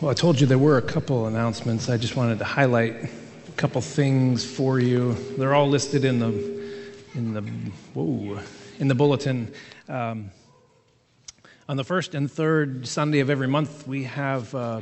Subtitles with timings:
[0.00, 1.90] Well, I told you there were a couple announcements.
[1.90, 5.12] I just wanted to highlight a couple things for you.
[5.36, 6.28] They're all listed in the
[7.14, 7.42] in the
[7.92, 8.40] whoa,
[8.78, 9.52] in the bulletin.
[9.90, 10.30] Um,
[11.68, 14.80] on the first and third Sunday of every month, we have uh,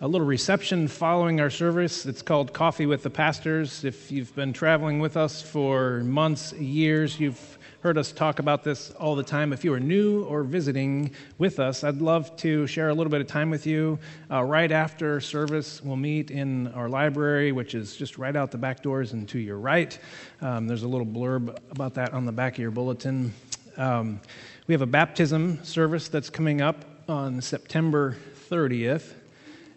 [0.00, 2.04] a little reception following our service.
[2.04, 3.84] It's called Coffee with the Pastors.
[3.84, 8.92] If you've been traveling with us for months, years, you've heard us talk about this
[8.92, 9.52] all the time.
[9.52, 13.20] If you are new or visiting with us, I'd love to share a little bit
[13.20, 13.98] of time with you.
[14.30, 18.58] Uh, right after service, we'll meet in our library, which is just right out the
[18.58, 19.98] back doors and to your right.
[20.40, 23.34] Um, there's a little blurb about that on the back of your bulletin.
[23.76, 24.20] Um,
[24.68, 28.16] we have a baptism service that's coming up on September
[28.48, 29.12] 30th.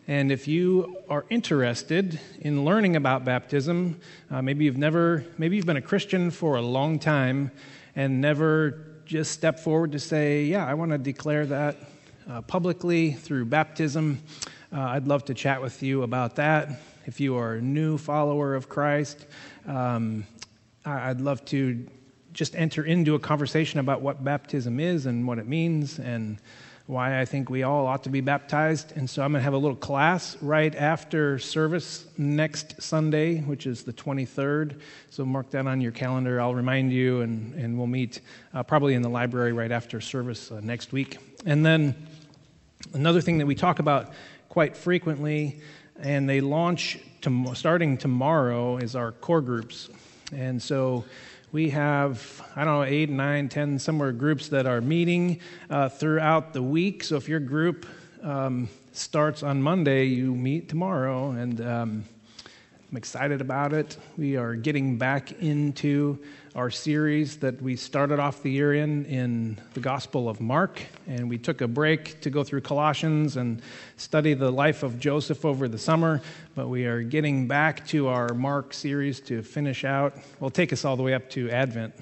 [0.07, 3.99] And if you are interested in learning about baptism,
[4.29, 7.49] uh, maybe you've never, maybe you've been a Christian for a long time,
[7.95, 11.77] and never just step forward to say, Yeah, I want to declare that
[12.29, 14.21] uh, publicly through baptism.
[14.73, 16.69] Uh, I'd love to chat with you about that.
[17.05, 19.25] If you are a new follower of Christ,
[19.67, 20.25] um,
[20.85, 21.87] I'd love to
[22.33, 26.37] just enter into a conversation about what baptism is and what it means and
[26.87, 28.95] why I think we all ought to be baptized.
[28.95, 33.65] And so I'm going to have a little class right after service next Sunday, which
[33.65, 34.79] is the 23rd.
[35.09, 36.39] So mark that on your calendar.
[36.39, 38.21] I'll remind you, and, and we'll meet
[38.53, 41.17] uh, probably in the library right after service uh, next week.
[41.45, 41.95] And then
[42.93, 44.13] another thing that we talk about
[44.49, 45.61] quite frequently,
[45.99, 49.89] and they launch to, starting tomorrow, is our core groups.
[50.31, 51.03] And so
[51.51, 56.53] we have, I don't know, eight, nine, ten, somewhere groups that are meeting uh, throughout
[56.53, 57.03] the week.
[57.03, 57.85] So if your group
[58.23, 61.31] um, starts on Monday, you meet tomorrow.
[61.31, 62.03] And um,
[62.91, 63.97] I'm excited about it.
[64.17, 66.19] We are getting back into
[66.55, 70.81] our series that we started off the year in, in the Gospel of Mark.
[71.05, 73.61] And we took a break to go through Colossians and
[73.97, 76.21] study the life of Joseph over the summer.
[76.55, 80.15] But we are getting back to our Mark series to finish out.
[80.39, 81.93] Will take us all the way up to Advent.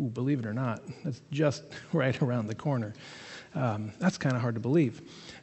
[0.00, 1.62] Ooh, believe it or not, that's just
[1.92, 2.94] right around the corner.
[3.54, 5.02] Um, that's kind of hard to believe.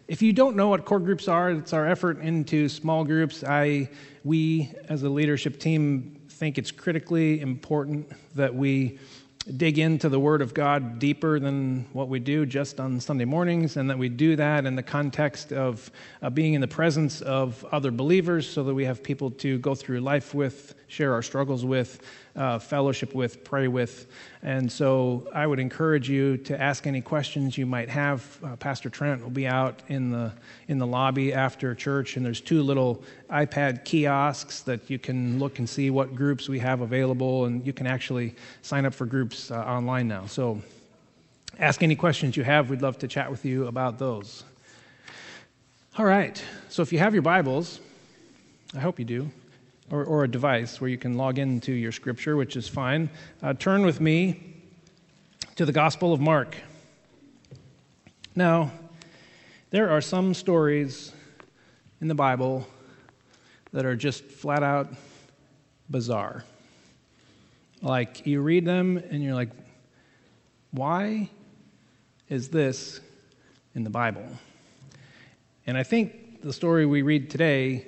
[0.09, 3.43] If you don't know what core groups are, it's our effort into small groups.
[3.43, 3.89] I,
[4.25, 8.97] we, as a leadership team, think it's critically important that we
[9.57, 13.75] dig into the Word of God deeper than what we do just on Sunday mornings,
[13.75, 15.91] and that we do that in the context of
[16.21, 19.75] uh, being in the presence of other believers so that we have people to go
[19.75, 22.01] through life with, share our struggles with,
[22.35, 24.07] uh, fellowship with, pray with.
[24.41, 28.39] And so I would encourage you to ask any questions you might have.
[28.43, 30.33] Uh, Pastor Trent will be out in the,
[30.67, 35.59] in the lobby after church, and there's two little iPad kiosks that you can look
[35.59, 39.51] and see what groups we have available, and you can actually sign up for groups
[39.51, 40.25] uh, online now.
[40.25, 40.61] So
[41.59, 42.69] ask any questions you have.
[42.69, 44.43] We'd love to chat with you about those.
[45.97, 47.79] All right, so if you have your Bibles,
[48.73, 49.29] I hope you do
[49.91, 53.09] or, or, a device where you can log into your scripture, which is fine.
[53.41, 54.55] Uh, turn with me
[55.55, 56.55] to the Gospel of Mark.
[58.35, 58.71] Now,
[59.71, 61.11] there are some stories
[62.01, 62.67] in the Bible
[63.71, 64.89] that are just flat out
[65.89, 66.43] bizarre.
[67.81, 69.49] Like, you read them and you're like,
[70.71, 71.29] why
[72.27, 72.99] is this
[73.75, 74.27] in the Bible?
[75.65, 77.87] And I think the story we read today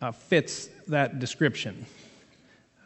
[0.00, 1.86] uh, fits that description.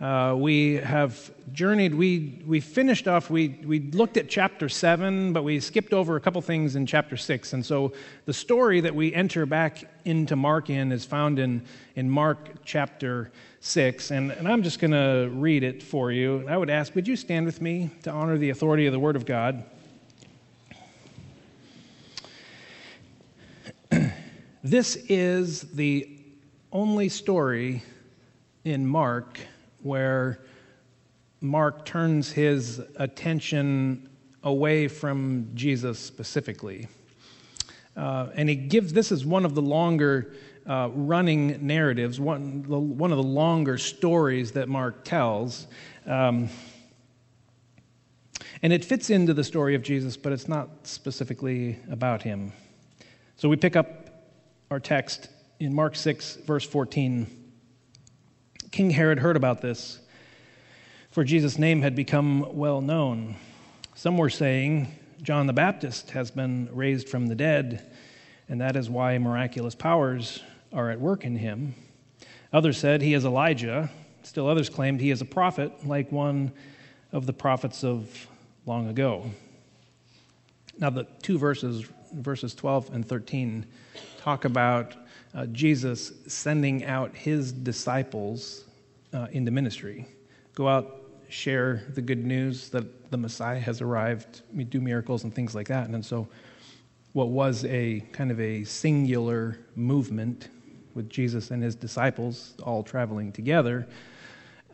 [0.00, 5.44] Uh, we have journeyed, we, we finished off, we, we looked at chapter 7, but
[5.44, 7.52] we skipped over a couple things in chapter 6.
[7.52, 7.92] And so
[8.24, 11.62] the story that we enter back into Mark in is found in,
[11.94, 14.10] in Mark chapter 6.
[14.10, 16.38] And, and I'm just going to read it for you.
[16.38, 18.98] And I would ask, would you stand with me to honor the authority of the
[18.98, 19.64] Word of God?
[24.64, 26.13] this is the
[26.74, 27.84] only story
[28.64, 29.38] in Mark
[29.82, 30.40] where
[31.40, 34.08] Mark turns his attention
[34.42, 36.88] away from Jesus specifically.
[37.96, 40.34] Uh, and he gives this is one of the longer
[40.66, 45.68] uh, running narratives, one, one of the longer stories that Mark tells.
[46.06, 46.48] Um,
[48.62, 52.52] and it fits into the story of Jesus, but it's not specifically about him.
[53.36, 54.24] So we pick up
[54.70, 55.28] our text
[55.60, 57.26] in Mark 6, verse 14,
[58.70, 60.00] King Herod heard about this,
[61.10, 63.36] for Jesus' name had become well known.
[63.94, 64.88] Some were saying,
[65.22, 67.90] John the Baptist has been raised from the dead,
[68.48, 70.42] and that is why miraculous powers
[70.72, 71.74] are at work in him.
[72.52, 73.90] Others said he is Elijah.
[74.24, 76.52] Still others claimed he is a prophet, like one
[77.12, 78.26] of the prophets of
[78.66, 79.30] long ago.
[80.78, 83.64] Now, the two verses, verses 12 and 13,
[84.18, 84.96] talk about
[85.34, 88.64] uh, Jesus sending out his disciples
[89.12, 90.06] uh, into ministry.
[90.54, 95.54] Go out, share the good news that the Messiah has arrived, do miracles and things
[95.54, 95.88] like that.
[95.88, 96.28] And so,
[97.12, 100.48] what was a kind of a singular movement
[100.94, 103.86] with Jesus and his disciples all traveling together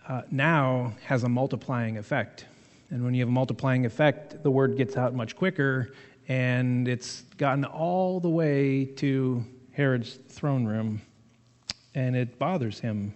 [0.09, 2.47] uh, now has a multiplying effect.
[2.91, 5.93] And when you have a multiplying effect, the word gets out much quicker,
[6.29, 9.45] and it's gotten all the way to
[9.81, 11.01] Herod's throne room,
[11.95, 13.15] and it bothers him.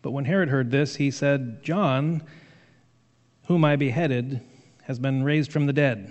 [0.00, 2.22] But when Herod heard this, he said, John,
[3.48, 4.40] whom I beheaded,
[4.84, 6.10] has been raised from the dead.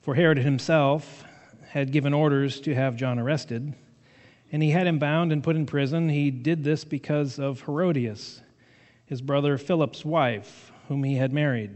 [0.00, 1.26] For Herod himself
[1.68, 3.74] had given orders to have John arrested,
[4.50, 6.08] and he had him bound and put in prison.
[6.08, 8.40] He did this because of Herodias,
[9.04, 11.72] his brother Philip's wife, whom he had married.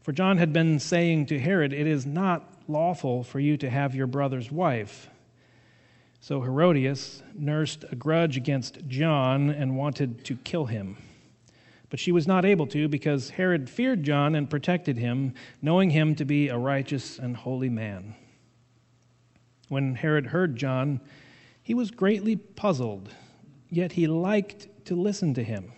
[0.00, 3.94] For John had been saying to Herod, It is not lawful for you to have
[3.94, 5.08] your brother's wife.
[6.20, 10.96] So Herodias nursed a grudge against John and wanted to kill him.
[11.90, 16.14] But she was not able to because Herod feared John and protected him, knowing him
[16.14, 18.14] to be a righteous and holy man.
[19.68, 21.00] When Herod heard John,
[21.62, 23.10] he was greatly puzzled,
[23.68, 25.72] yet he liked to listen to him.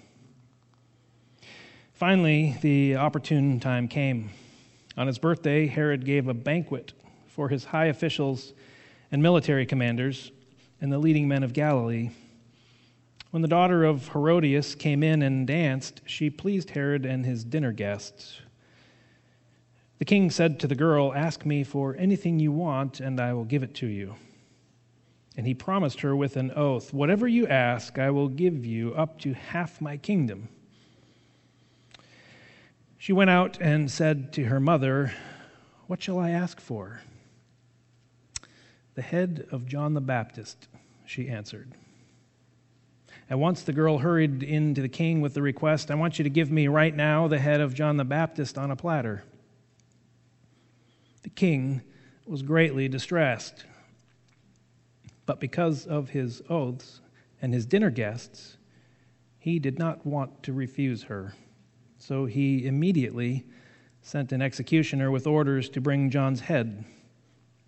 [1.95, 4.31] Finally, the opportune time came.
[4.96, 6.93] On his birthday, Herod gave a banquet
[7.26, 8.52] for his high officials
[9.11, 10.31] and military commanders
[10.81, 12.11] and the leading men of Galilee.
[13.31, 17.73] When the daughter of Herodias came in and danced, she pleased Herod and his dinner
[17.73, 18.41] guests.
[19.99, 23.44] The king said to the girl, Ask me for anything you want, and I will
[23.44, 24.14] give it to you.
[25.37, 29.19] And he promised her with an oath, Whatever you ask, I will give you up
[29.20, 30.49] to half my kingdom.
[33.05, 35.12] She went out and said to her mother,
[35.89, 37.03] What shall I ask for?
[38.95, 40.69] The head of John the Baptist,
[41.05, 41.75] she answered.
[43.29, 46.23] At once the girl hurried in to the king with the request I want you
[46.23, 49.23] to give me right now the head of John the Baptist on a platter.
[51.25, 51.83] The king
[52.27, 53.67] was greatly distressed.
[55.27, 57.03] But because of his oaths
[57.43, 58.57] and his dinner guests,
[59.39, 61.35] he did not want to refuse her.
[62.06, 63.47] So he immediately
[64.03, 66.85] sent an executioner with orders to bring John's head.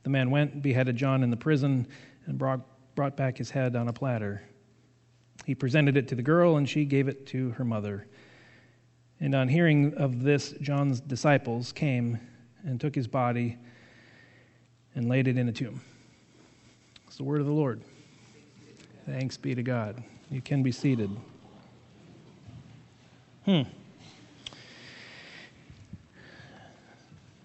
[0.03, 1.87] The man went, beheaded John in the prison,
[2.27, 2.61] and brought,
[2.95, 4.43] brought back his head on a platter.
[5.47, 8.09] He presented it to the girl, and she gave it to her mother.
[9.21, 12.21] And on hearing of this, John's disciples came
[12.63, 13.57] and took his body
[14.95, 15.81] and laid it in a tomb.
[17.07, 17.81] It's the word of the Lord.
[19.07, 20.05] Thanks be to God.
[20.31, 21.11] You can be seated.
[23.47, 23.63] Hmm.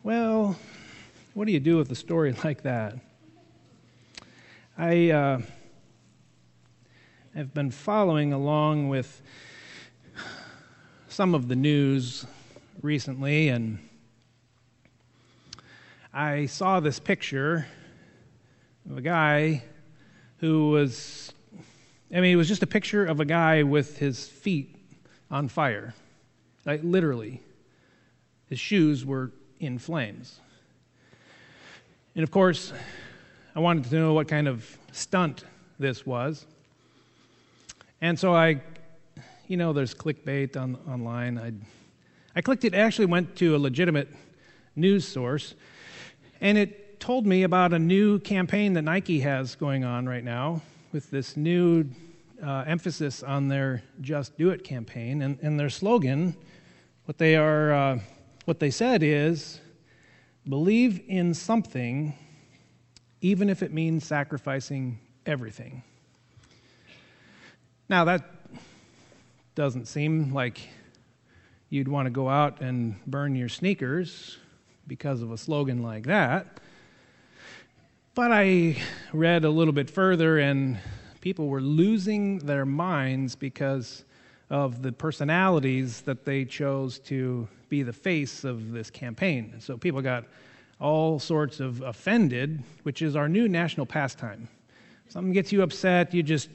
[0.04, 0.58] Well,
[1.36, 2.96] what do you do with a story like that?
[4.76, 5.42] I uh,
[7.36, 9.22] have been following along with
[11.08, 12.26] some of the news
[12.82, 13.78] recently, and
[16.12, 17.68] I saw this picture
[18.90, 19.62] of a guy
[20.38, 21.32] who was,
[22.12, 24.76] I mean, it was just a picture of a guy with his feet
[25.30, 25.94] on fire.
[26.66, 27.44] Like, literally.
[28.48, 29.32] His shoes were
[29.62, 30.40] in flames.
[32.16, 32.74] And of course,
[33.56, 35.46] I wanted to know what kind of stunt
[35.80, 36.46] this was.
[38.02, 38.62] And so I,
[39.48, 41.38] you know, there's clickbait on, online.
[41.38, 41.54] I,
[42.36, 44.10] I clicked it, actually went to a legitimate
[44.76, 45.54] news source,
[46.42, 50.62] and it told me about a new campaign that Nike has going on right now
[50.92, 51.86] with this new
[52.44, 55.22] uh, emphasis on their Just Do It campaign.
[55.22, 56.36] And, and their slogan,
[57.06, 57.74] what they are.
[57.74, 58.00] Uh,
[58.52, 59.62] what they said is
[60.50, 62.14] believe in something,
[63.22, 65.82] even if it means sacrificing everything.
[67.88, 68.30] Now, that
[69.56, 70.60] doesn't seem like
[71.70, 74.38] you'd want to go out and burn your sneakers
[74.86, 76.60] because of a slogan like that.
[78.16, 78.76] But I
[79.14, 80.78] read a little bit further, and
[81.22, 84.04] people were losing their minds because
[84.52, 89.56] of the personalities that they chose to be the face of this campaign.
[89.60, 90.26] so people got
[90.80, 94.50] all sorts of offended, which is our new national pastime.
[95.08, 96.50] Something gets you upset, you just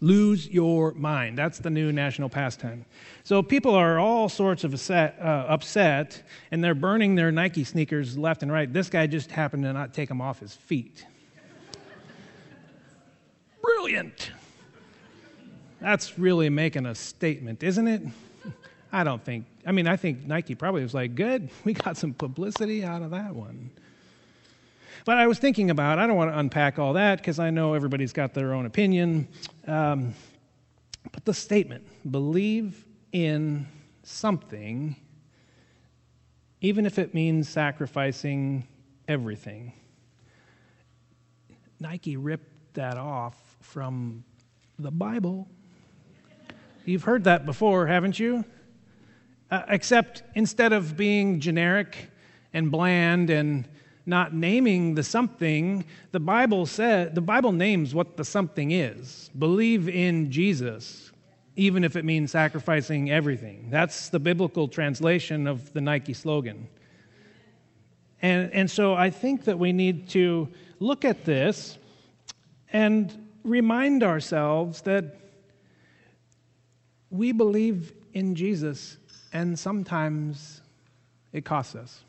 [0.00, 1.36] lose your mind.
[1.36, 2.86] That's the new national pastime.
[3.22, 8.16] So people are all sorts of upset, uh, upset, and they're burning their Nike sneakers
[8.16, 8.72] left and right.
[8.72, 11.04] This guy just happened to not take them off his feet.
[13.60, 14.32] Brilliant.
[15.82, 18.02] That's really making a statement, isn't it?
[18.92, 22.14] I don't think, I mean, I think Nike probably was like, good, we got some
[22.14, 23.70] publicity out of that one.
[25.04, 27.74] But I was thinking about, I don't want to unpack all that because I know
[27.74, 29.26] everybody's got their own opinion.
[29.66, 30.14] Um,
[31.10, 33.66] but the statement, believe in
[34.04, 34.94] something,
[36.60, 38.68] even if it means sacrificing
[39.08, 39.72] everything.
[41.80, 44.22] Nike ripped that off from
[44.78, 45.48] the Bible.
[46.84, 48.44] You've heard that before, haven't you?
[49.50, 52.10] Uh, except instead of being generic
[52.52, 53.68] and bland and
[54.04, 59.30] not naming the something, the Bible said the Bible names what the something is.
[59.38, 61.12] Believe in Jesus,
[61.54, 63.68] even if it means sacrificing everything.
[63.70, 66.66] That's the biblical translation of the Nike slogan.
[68.22, 70.48] And, and so I think that we need to
[70.80, 71.78] look at this
[72.72, 75.18] and remind ourselves that
[77.12, 78.96] we believe in Jesus,
[79.32, 80.62] and sometimes
[81.32, 82.02] it costs us.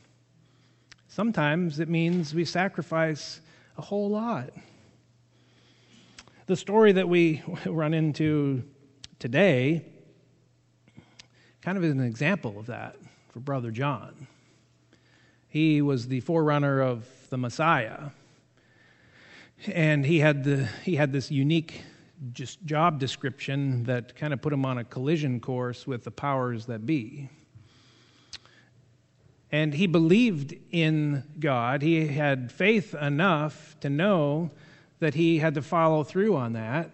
[1.07, 3.41] Sometimes it means we sacrifice
[3.77, 4.51] a whole lot.
[6.47, 8.63] The story that we run into
[9.19, 9.85] today
[11.61, 12.95] kind of is an example of that
[13.31, 14.27] for Brother John.
[15.47, 18.09] He was the forerunner of the Messiah
[19.71, 21.83] and he had the he had this unique
[22.31, 26.65] just job description that kind of put him on a collision course with the powers
[26.67, 27.29] that be.
[29.51, 31.81] And he believed in God.
[31.81, 34.49] He had faith enough to know
[34.99, 36.89] that he had to follow through on that.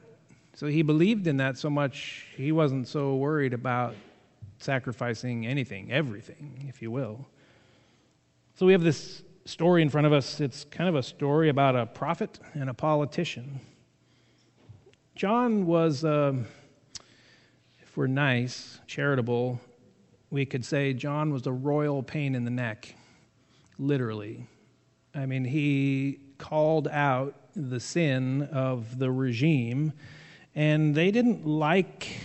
[0.56, 3.96] So he believed in that so much, he wasn't so worried about
[4.58, 7.26] sacrificing anything, everything, if you will.
[8.56, 11.76] So we have this story in front of us, it's kind of a story about
[11.76, 13.62] a prophet and a politician.
[15.20, 16.48] John was, um,
[17.82, 19.60] if we're nice, charitable,
[20.30, 22.96] we could say John was a royal pain in the neck,
[23.78, 24.48] literally.
[25.14, 29.92] I mean, he called out the sin of the regime,
[30.56, 32.18] and they didn't like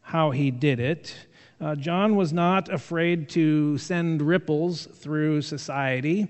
[0.00, 1.14] how he did it.
[1.60, 6.26] Uh, John was not afraid to send ripples through society.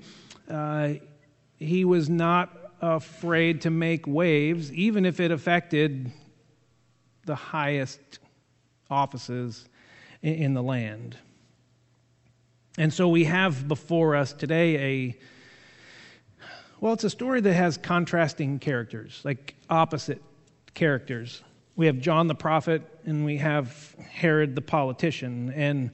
[0.50, 0.94] Uh,
[1.56, 6.10] he was not afraid to make waves, even if it affected
[7.26, 8.18] the highest
[8.90, 9.68] offices
[10.22, 11.16] in, the land.
[12.78, 15.18] And so we have before us today a
[16.80, 20.22] well, it's a story that has contrasting characters, like opposite
[20.72, 21.42] characters.
[21.76, 25.52] We have John the prophet and we have Herod the politician.
[25.54, 25.90] And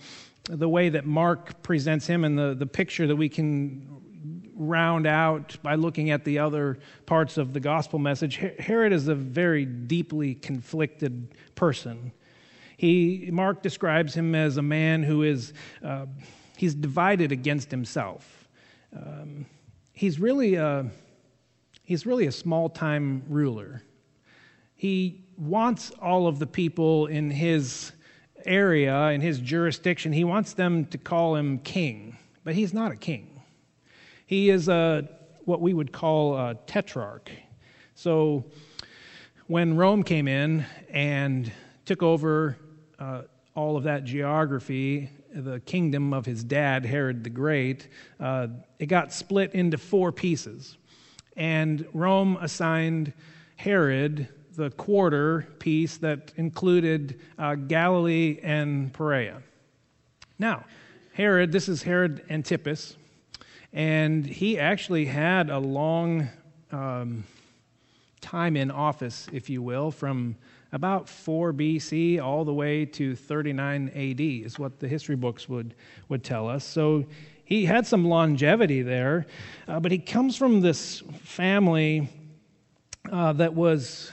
[0.48, 4.00] the way that Mark presents him and the, the picture that we can
[4.56, 9.14] round out by looking at the other parts of the gospel message, Herod is a
[9.14, 12.12] very deeply conflicted person.
[12.76, 16.06] He, Mark describes him as a man who is uh,
[16.56, 18.48] he's divided against himself.
[18.94, 19.46] Um,
[19.92, 20.90] he's really a,
[21.84, 23.82] he's really a small time ruler.
[24.74, 27.92] He wants all of the people in his
[28.46, 32.96] area, in his jurisdiction, he wants them to call him king, but he's not a
[32.96, 33.35] king.
[34.26, 35.08] He is a,
[35.44, 37.30] what we would call a tetrarch.
[37.94, 38.44] So
[39.46, 41.50] when Rome came in and
[41.84, 42.56] took over
[42.98, 43.22] uh,
[43.54, 48.48] all of that geography, the kingdom of his dad, Herod the Great, uh,
[48.80, 50.76] it got split into four pieces.
[51.36, 53.12] And Rome assigned
[53.54, 59.42] Herod the quarter piece that included uh, Galilee and Perea.
[60.38, 60.64] Now,
[61.12, 62.96] Herod, this is Herod Antipas.
[63.76, 66.30] And he actually had a long
[66.72, 67.24] um,
[68.22, 70.36] time in office, if you will, from
[70.72, 75.74] about 4 BC all the way to 39 AD, is what the history books would,
[76.08, 76.64] would tell us.
[76.64, 77.04] So
[77.44, 79.26] he had some longevity there,
[79.68, 82.08] uh, but he comes from this family
[83.12, 84.10] uh, that was,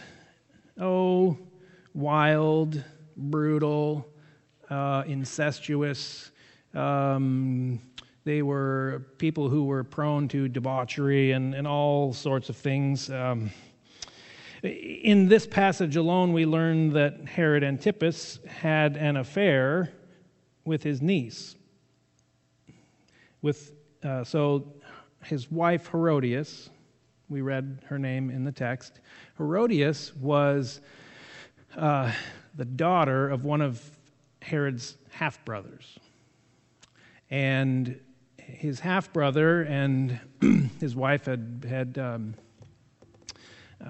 [0.78, 1.38] oh,
[1.94, 2.84] wild,
[3.16, 4.10] brutal,
[4.70, 6.32] uh, incestuous.
[6.74, 7.80] Um,
[8.26, 13.10] they were people who were prone to debauchery and, and all sorts of things.
[13.10, 13.52] Um,
[14.64, 19.92] in this passage alone, we learn that Herod Antipas had an affair
[20.64, 21.56] with his niece.
[23.42, 24.74] With, uh, so
[25.26, 26.70] his wife Herodias,
[27.28, 29.02] we read her name in the text.
[29.38, 30.80] Herodias was
[31.76, 32.10] uh,
[32.56, 33.84] the daughter of one of
[34.42, 36.00] Herod's half brothers.
[37.30, 38.00] And
[38.46, 40.20] his half brother and
[40.80, 42.36] his wife had had um,
[43.84, 43.88] uh,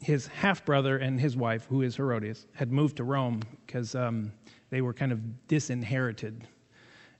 [0.00, 4.32] his half brother and his wife, who is Herodias, had moved to Rome because um,
[4.70, 6.46] they were kind of disinherited.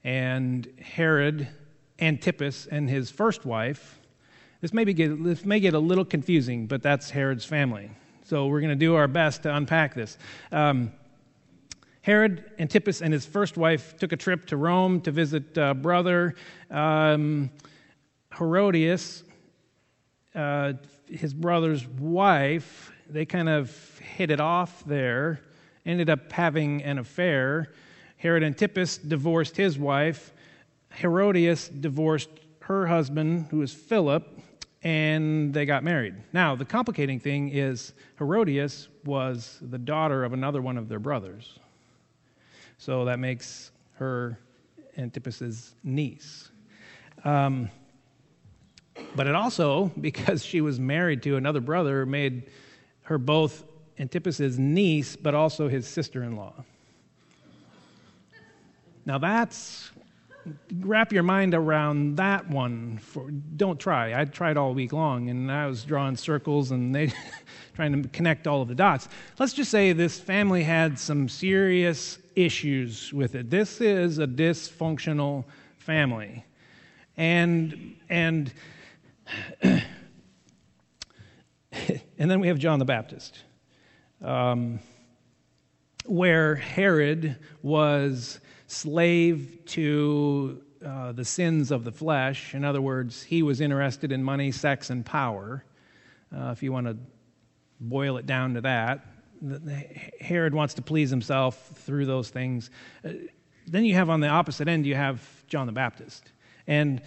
[0.05, 1.49] And Herod
[1.99, 4.01] Antipas and his first wife
[4.61, 7.91] This may, be get, this may get a little confusing, but that's Herod's family.
[8.25, 10.17] So we're going to do our best to unpack this.
[10.51, 10.93] Um,
[12.05, 16.35] Herod Antipas and his first wife took a trip to Rome to visit uh, brother
[16.71, 17.49] um,
[18.37, 19.25] Herodias,
[20.35, 20.75] uh,
[21.09, 22.93] his brother's wife.
[23.09, 25.41] They kind of hit it off there,
[25.87, 27.73] ended up having an affair.
[28.19, 30.35] Herod Antipas divorced his wife.
[30.91, 32.29] Herodias divorced
[32.61, 34.29] her husband, who was Philip,
[34.83, 36.17] and they got married.
[36.35, 41.61] Now, the complicating thing is Herodias was the daughter of another one of their brothers.
[42.85, 44.39] So that makes her
[44.99, 46.51] Antipas's niece.
[47.25, 47.71] Um,
[49.17, 52.51] but it also, because she was married to another brother, made
[53.05, 53.65] her both
[53.99, 56.53] Antipas's niece, but also his sister in law.
[59.07, 59.91] Now that's
[60.81, 64.19] wrap your mind around that one for don't try.
[64.19, 67.13] I tried all week long and i was drawing circles and they
[67.75, 69.09] trying to connect all of the dots.
[69.39, 73.51] Let's just say this family had some serious issues with it.
[73.51, 75.45] This is a dysfunctional
[75.79, 76.45] family.
[77.17, 78.53] And and
[79.63, 79.83] and
[82.31, 83.39] then we have john the baptist
[84.23, 84.81] um,
[86.05, 92.55] where herod was slave to uh, the sins of the flesh.
[92.55, 95.65] In other words, he was interested in money, sex, and power,
[96.35, 96.97] uh, if you want to
[97.81, 99.07] boil it down to that.
[100.21, 102.71] Herod wants to please himself through those things.
[103.05, 103.11] Uh,
[103.67, 106.33] then you have on the opposite end, you have John the Baptist.
[106.67, 107.03] And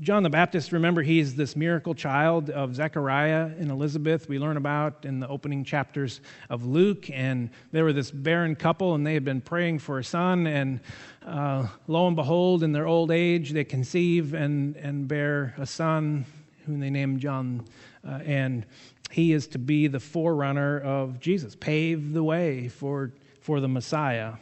[0.00, 5.04] John the Baptist, remember, he's this miracle child of Zechariah and Elizabeth, we learn about
[5.04, 7.10] in the opening chapters of Luke.
[7.10, 10.46] And they were this barren couple, and they had been praying for a son.
[10.46, 10.80] And
[11.24, 16.24] uh, lo and behold, in their old age, they conceive and, and bear a son
[16.64, 17.64] whom they named John.
[18.06, 18.64] Uh, and
[19.10, 24.34] he is to be the forerunner of Jesus, pave the way for, for the Messiah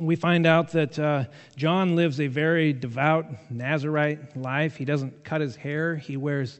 [0.00, 1.24] we find out that uh,
[1.56, 4.76] John lives a very devout Nazarite life.
[4.76, 5.94] He doesn't cut his hair.
[5.94, 6.58] He wears,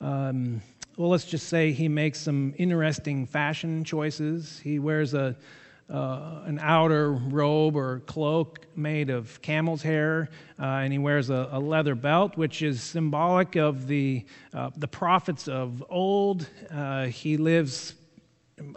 [0.00, 0.62] um,
[0.96, 4.58] well, let's just say he makes some interesting fashion choices.
[4.58, 5.36] He wears a,
[5.90, 11.50] uh, an outer robe or cloak made of camel's hair, uh, and he wears a,
[11.52, 14.24] a, leather belt, which is symbolic of the,
[14.54, 16.48] uh, the prophets of old.
[16.70, 17.94] Uh, he lives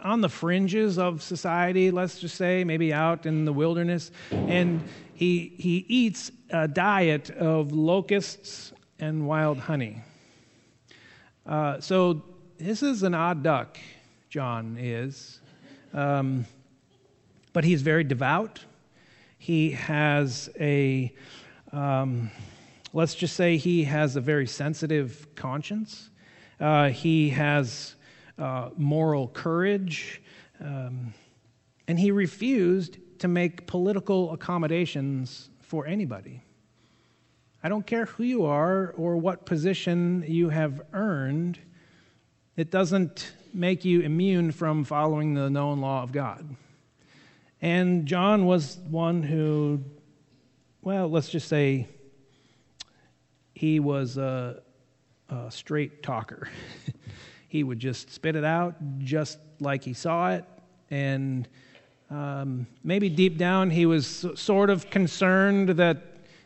[0.00, 4.82] on the fringes of society, let's just say, maybe out in the wilderness, and
[5.14, 10.02] he, he eats a diet of locusts and wild honey.
[11.46, 12.22] Uh, so
[12.58, 13.78] this is an odd duck,
[14.28, 15.40] John is.
[15.92, 16.46] Um,
[17.52, 18.60] but he's very devout.
[19.38, 21.12] He has a,
[21.72, 22.30] um,
[22.92, 26.10] let's just say, he has a very sensitive conscience.
[26.60, 27.96] Uh, he has
[28.42, 30.20] uh, moral courage,
[30.60, 31.14] um,
[31.86, 36.42] and he refused to make political accommodations for anybody.
[37.62, 41.58] I don't care who you are or what position you have earned,
[42.56, 46.56] it doesn't make you immune from following the known law of God.
[47.60, 49.84] And John was one who,
[50.82, 51.86] well, let's just say
[53.54, 54.62] he was a,
[55.28, 56.48] a straight talker.
[57.52, 60.46] he would just spit it out just like he saw it.
[60.90, 61.46] And
[62.10, 65.98] um, maybe deep down he was sort of concerned that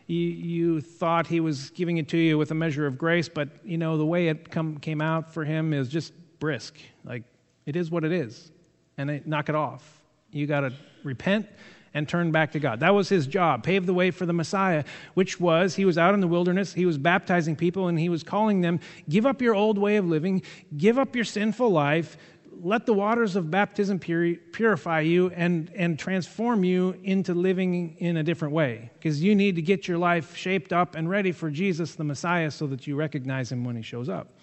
[0.08, 3.48] you, you, thought he was giving it to you with a measure of grace, but
[3.64, 6.74] you know the way it come, came out for him is just brisk.
[7.04, 7.22] Like
[7.66, 8.50] it is what it is,
[8.98, 10.00] and knock it off.
[10.32, 10.72] You got to
[11.04, 11.46] repent
[11.96, 12.80] and turn back to God.
[12.80, 16.12] That was his job, pave the way for the Messiah, which was he was out
[16.12, 19.54] in the wilderness, he was baptizing people, and he was calling them, give up your
[19.54, 20.42] old way of living,
[20.76, 22.18] give up your sinful life,
[22.62, 28.22] let the waters of baptism purify you and, and transform you into living in a
[28.22, 28.90] different way.
[28.94, 32.50] Because you need to get your life shaped up and ready for Jesus, the Messiah,
[32.50, 34.36] so that you recognize him when he shows up.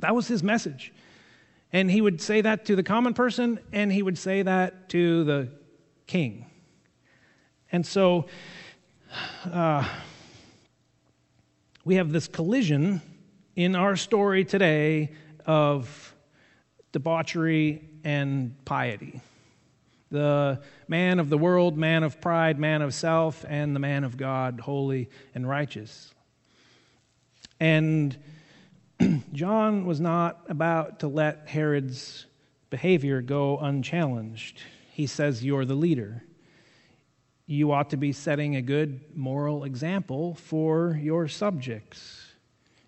[0.00, 0.92] That was his message.
[1.72, 5.22] And he would say that to the common person, and he would say that to
[5.22, 5.59] the
[6.10, 6.44] king.
[7.70, 8.26] And so
[9.44, 9.88] uh,
[11.84, 13.00] we have this collision
[13.54, 15.12] in our story today
[15.46, 16.12] of
[16.90, 19.20] debauchery and piety.
[20.10, 24.16] The man of the world, man of pride, man of self, and the man of
[24.16, 26.12] God, holy and righteous.
[27.60, 28.18] And
[29.32, 32.26] John was not about to let Herod's
[32.68, 34.60] behavior go unchallenged
[35.00, 36.22] he says, You're the leader.
[37.46, 42.26] You ought to be setting a good moral example for your subjects.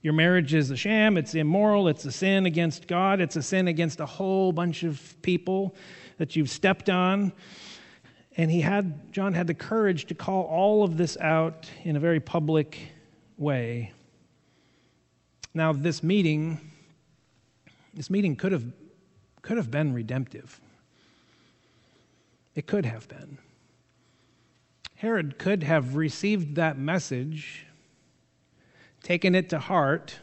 [0.03, 3.66] Your marriage is a sham, it's immoral, it's a sin against God, it's a sin
[3.66, 5.75] against a whole bunch of people
[6.18, 7.33] that you've stepped on.
[8.37, 12.01] And he had John had the courage to call all of this out in a
[12.01, 12.79] very public
[13.38, 13.92] way.
[15.55, 16.61] Now this meeting
[17.94, 18.64] this meeting could have
[19.40, 20.61] could have been redemptive.
[22.55, 23.38] It could have been.
[24.97, 27.67] Herod could have received that message,
[29.03, 30.19] taken it to heart,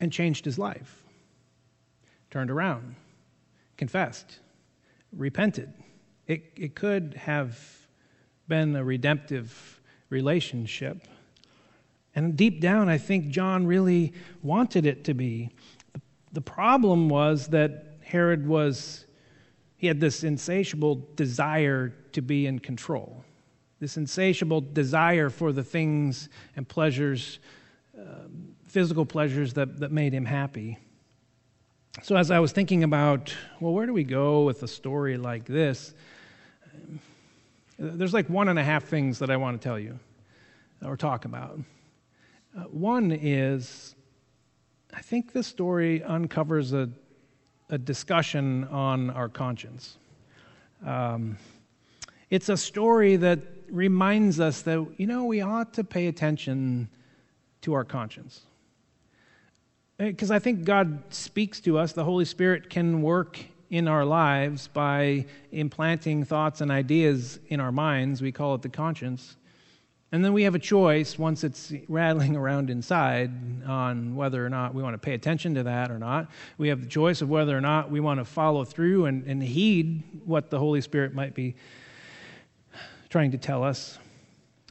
[0.00, 1.02] and changed his life.
[2.30, 2.94] Turned around,
[3.76, 4.38] confessed,
[5.12, 5.72] repented.
[6.26, 7.86] It, it could have
[8.48, 11.06] been a redemptive relationship.
[12.14, 15.50] And deep down, I think John really wanted it to be.
[16.32, 19.05] The problem was that Herod was
[19.76, 23.24] he had this insatiable desire to be in control,
[23.78, 27.38] this insatiable desire for the things and pleasures,
[27.98, 28.28] uh,
[28.66, 30.78] physical pleasures that, that made him happy.
[32.02, 35.46] So, as I was thinking about, well, where do we go with a story like
[35.46, 35.94] this?
[37.78, 39.98] There's like one and a half things that I want to tell you
[40.84, 41.58] or talk about.
[42.56, 43.94] Uh, one is,
[44.94, 46.90] I think this story uncovers a
[47.68, 49.98] a discussion on our conscience.
[50.84, 51.36] Um,
[52.30, 56.88] it's a story that reminds us that, you know, we ought to pay attention
[57.62, 58.42] to our conscience.
[59.98, 63.38] Because I think God speaks to us, the Holy Spirit can work
[63.70, 68.22] in our lives by implanting thoughts and ideas in our minds.
[68.22, 69.36] We call it the conscience.
[70.12, 73.30] And then we have a choice once it's rattling around inside
[73.66, 76.30] on whether or not we want to pay attention to that or not.
[76.58, 79.42] We have the choice of whether or not we want to follow through and, and
[79.42, 81.56] heed what the Holy Spirit might be
[83.08, 83.98] trying to tell us.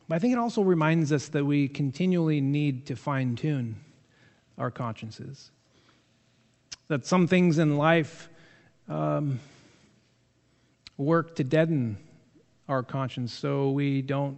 [0.08, 3.76] But I think it also reminds us that we continually need to fine tune
[4.58, 5.52] our consciences.
[6.88, 8.30] That some things in life
[8.88, 9.40] um,
[10.98, 11.98] work to deaden
[12.70, 14.38] our conscience so we don't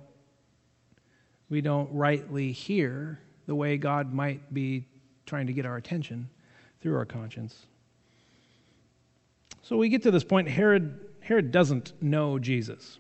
[1.49, 4.85] we don't rightly hear the way God might be
[5.25, 6.29] trying to get our attention
[6.81, 7.65] through our conscience.
[9.61, 12.99] So we get to this point Herod, Herod doesn't know Jesus.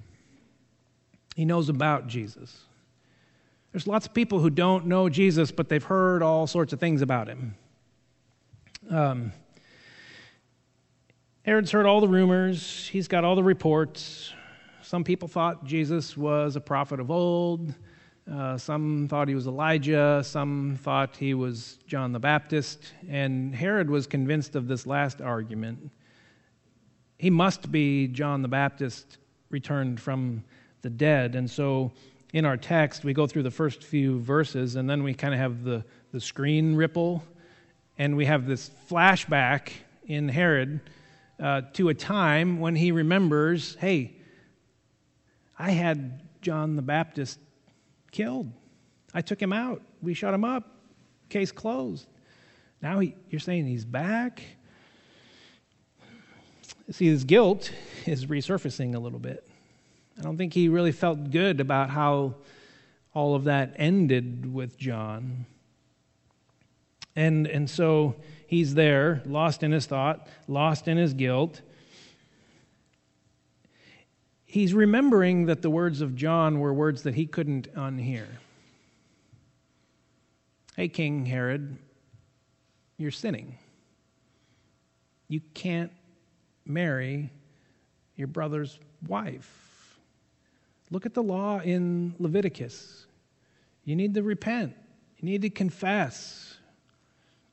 [1.35, 2.63] He knows about Jesus.
[3.71, 7.01] There's lots of people who don't know Jesus, but they've heard all sorts of things
[7.01, 7.55] about him.
[8.89, 9.31] Um,
[11.43, 14.33] Herod's heard all the rumors, he's got all the reports.
[14.81, 17.73] Some people thought Jesus was a prophet of old.
[18.31, 23.89] Uh, some thought he was Elijah, some thought he was John the Baptist, and Herod
[23.89, 25.91] was convinced of this last argument.
[27.17, 29.17] He must be John the Baptist
[29.49, 30.43] returned from
[30.81, 31.35] the dead.
[31.35, 31.93] And so
[32.33, 35.39] in our text, we go through the first few verses, and then we kind of
[35.39, 37.23] have the, the screen ripple,
[37.97, 39.69] and we have this flashback
[40.05, 40.81] in Herod
[41.39, 44.17] uh, to a time when he remembers hey,
[45.57, 47.39] I had John the Baptist
[48.11, 48.51] killed.
[49.13, 49.81] I took him out.
[50.01, 50.63] We shut him up.
[51.29, 52.07] Case closed.
[52.81, 54.43] Now he, you're saying he's back?
[56.91, 57.71] See, his guilt
[58.05, 59.47] is resurfacing a little bit.
[60.17, 62.35] I don't think he really felt good about how
[63.13, 65.45] all of that ended with John.
[67.15, 68.15] And, and so
[68.45, 71.61] he's there, lost in his thought, lost in his guilt
[74.47, 78.25] he's remembering that the words of John were words that he couldn't unhear.
[80.75, 81.77] Hey, King Herod,
[82.97, 83.57] you're sinning.
[85.27, 85.91] You can't
[86.65, 87.29] marry
[88.15, 89.99] your brother's wife.
[90.89, 93.05] Look at the law in Leviticus.
[93.83, 94.75] You need to repent,
[95.17, 96.57] you need to confess.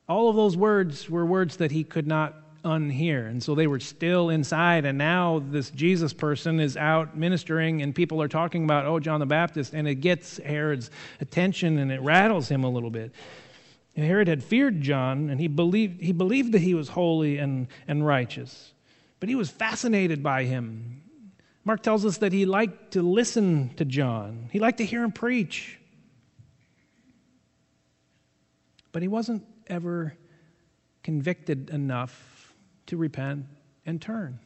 [0.08, 3.28] All of those words were words that he could not unhear.
[3.28, 7.94] And so they were still inside, and now this Jesus person is out ministering, and
[7.94, 12.00] people are talking about, oh, John the Baptist, and it gets Herod's attention and it
[12.00, 13.12] rattles him a little bit.
[13.96, 17.68] And Herod had feared John, and he believed, he believed that he was holy and,
[17.86, 18.72] and righteous,
[19.20, 21.02] but he was fascinated by him.
[21.64, 25.12] Mark tells us that he liked to listen to John, he liked to hear him
[25.12, 25.78] preach.
[28.90, 30.14] But he wasn't ever
[31.02, 32.33] convicted enough
[32.86, 33.46] to repent
[33.86, 34.38] and turn.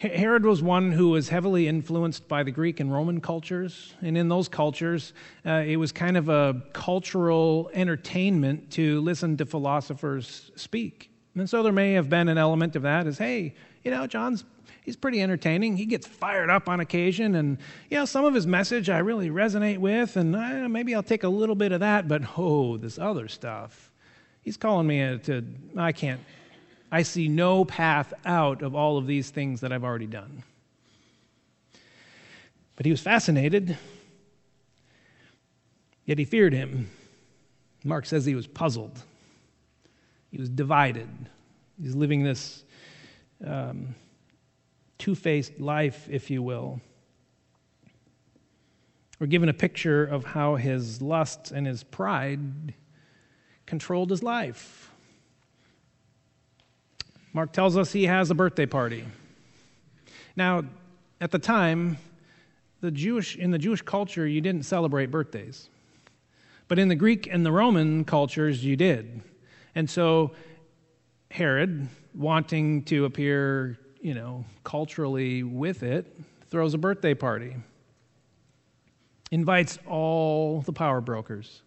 [0.00, 3.94] Herod was one who was heavily influenced by the Greek and Roman cultures.
[4.02, 5.12] And in those cultures,
[5.46, 11.10] uh, it was kind of a cultural entertainment to listen to philosophers speak.
[11.36, 14.44] And so there may have been an element of that as, hey, you know, John's,
[14.82, 15.76] he's pretty entertaining.
[15.76, 17.58] He gets fired up on occasion, and
[17.90, 21.24] you know, some of his message I really resonate with, and uh, maybe I'll take
[21.24, 22.06] a little bit of that.
[22.06, 23.90] But oh, this other stuff,
[24.42, 25.44] he's calling me to.
[25.76, 26.20] I can't.
[26.94, 30.44] I see no path out of all of these things that I've already done.
[32.76, 33.76] But he was fascinated,
[36.04, 36.88] yet he feared him.
[37.82, 38.96] Mark says he was puzzled.
[40.30, 41.08] He was divided.
[41.82, 42.62] He's living this
[43.44, 43.96] um,
[44.96, 46.80] two faced life, if you will.
[49.18, 52.74] We're given a picture of how his lust and his pride
[53.66, 54.93] controlled his life.
[57.34, 59.04] Mark tells us he has a birthday party.
[60.36, 60.62] Now,
[61.20, 61.98] at the time,
[62.80, 65.68] the Jewish, in the Jewish culture, you didn't celebrate birthdays.
[66.68, 69.20] But in the Greek and the Roman cultures, you did.
[69.74, 70.32] And so
[71.30, 76.16] Herod, wanting to appear, you know, culturally with it,
[76.50, 77.56] throws a birthday party.
[79.32, 81.62] Invites all the power brokers,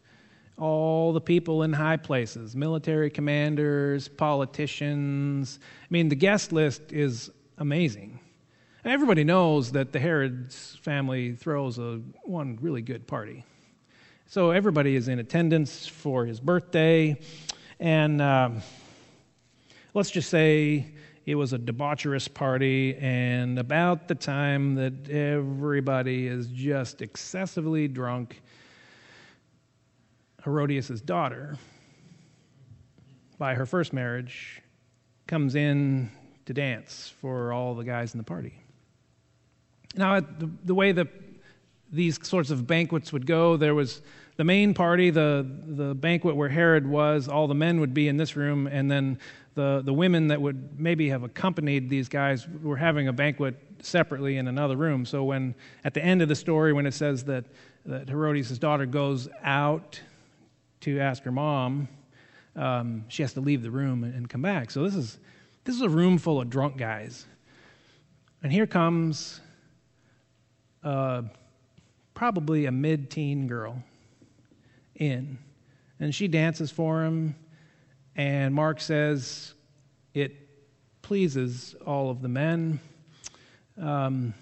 [0.58, 5.60] all the people in high places, military commanders, politicians.
[5.84, 8.20] I mean, the guest list is amazing.
[8.84, 13.44] everybody knows that the Herod's family throws a one really good party.
[14.26, 17.20] So everybody is in attendance for his birthday.
[17.80, 18.62] And um,
[19.94, 20.88] let's just say
[21.26, 28.42] it was a debaucherous party, and about the time that everybody is just excessively drunk,
[30.48, 31.58] Herodias' daughter,
[33.38, 34.62] by her first marriage,
[35.28, 36.10] comes in
[36.46, 38.54] to dance for all the guys in the party.
[39.98, 41.10] Now, the, the way that
[41.92, 44.02] these sorts of banquets would go, there was
[44.38, 48.16] the main party, the, the banquet where Herod was, all the men would be in
[48.16, 49.20] this room, and then
[49.56, 54.38] the, the women that would maybe have accompanied these guys were having a banquet separately
[54.38, 55.06] in another room.
[55.06, 57.44] So when at the end of the story, when it says that,
[57.86, 60.00] that Herodias' daughter goes out
[60.82, 61.88] to ask her mom,
[62.56, 64.72] um, she has to leave the room and come back.
[64.72, 65.20] So this is
[65.64, 67.26] this is a room full of drunk guys,
[68.42, 69.42] and here comes
[70.84, 71.24] uh,
[72.14, 73.84] probably a mid-teen girl
[74.96, 75.38] in.
[76.00, 77.36] And she dances for him,
[78.16, 79.56] and Mark says
[80.14, 80.48] it
[81.02, 82.80] pleases all of the men.
[83.82, 84.34] Um,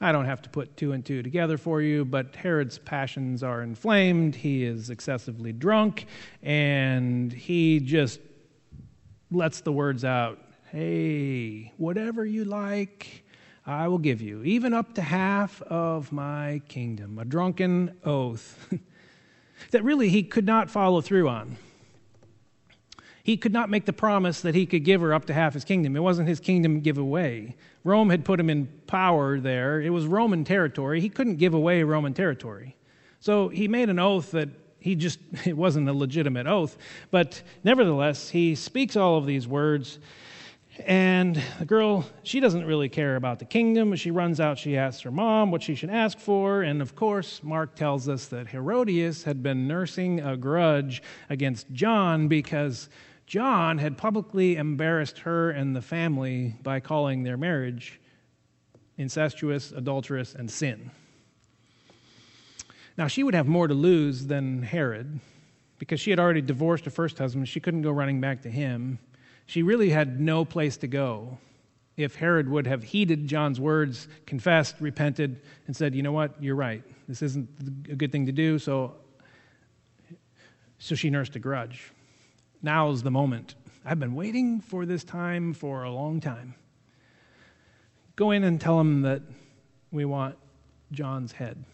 [0.00, 3.62] I don't have to put two and two together for you, but Herod's passions are
[3.62, 4.34] inflamed.
[4.34, 6.06] He is excessively drunk,
[6.42, 8.20] and he just
[9.30, 10.38] lets the words out
[10.70, 13.24] Hey, whatever you like,
[13.66, 17.18] I will give you, even up to half of my kingdom.
[17.18, 18.72] A drunken oath.
[19.72, 21.56] that really he could not follow through on.
[23.22, 25.64] He could not make the promise that he could give her up to half his
[25.64, 25.96] kingdom.
[25.96, 27.56] It wasn't his kingdom give away.
[27.84, 29.80] Rome had put him in power there.
[29.80, 31.00] It was Roman territory.
[31.00, 32.76] He couldn't give away Roman territory.
[33.20, 36.76] So he made an oath that he just, it wasn't a legitimate oath.
[37.10, 39.98] But nevertheless, he speaks all of these words
[40.86, 43.94] and the girl, she doesn't really care about the kingdom.
[43.96, 46.62] She runs out, she asks her mom what she should ask for.
[46.62, 52.28] And of course, Mark tells us that Herodias had been nursing a grudge against John
[52.28, 52.88] because
[53.30, 58.00] John had publicly embarrassed her and the family by calling their marriage
[58.98, 60.90] incestuous, adulterous, and sin.
[62.98, 65.20] Now, she would have more to lose than Herod
[65.78, 67.48] because she had already divorced her first husband.
[67.48, 68.98] She couldn't go running back to him
[69.50, 71.36] she really had no place to go.
[71.96, 76.54] If Herod would have heeded John's words, confessed, repented, and said, you know what, you're
[76.54, 77.48] right, this isn't
[77.90, 78.94] a good thing to do, so,
[80.78, 81.90] so she nursed a grudge.
[82.62, 83.54] Now's the moment.
[83.84, 86.54] I've been waiting for this time for a long time.
[88.16, 89.22] Go in and tell him that
[89.90, 90.36] we want
[90.92, 91.64] John's head.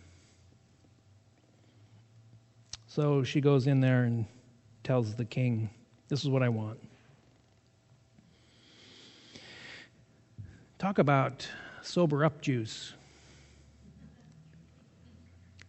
[2.87, 4.27] So she goes in there and
[4.85, 5.70] tells the king,
[6.09, 6.79] This is what I want.
[10.79, 11.49] Talk about
[11.83, 12.92] sober up juice.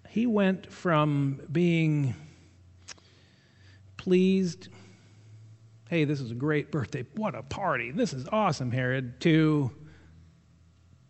[0.10, 2.13] He went from being
[3.97, 4.69] pleased,
[5.89, 9.71] hey, this is a great birthday, what a party, this is awesome, Herod, to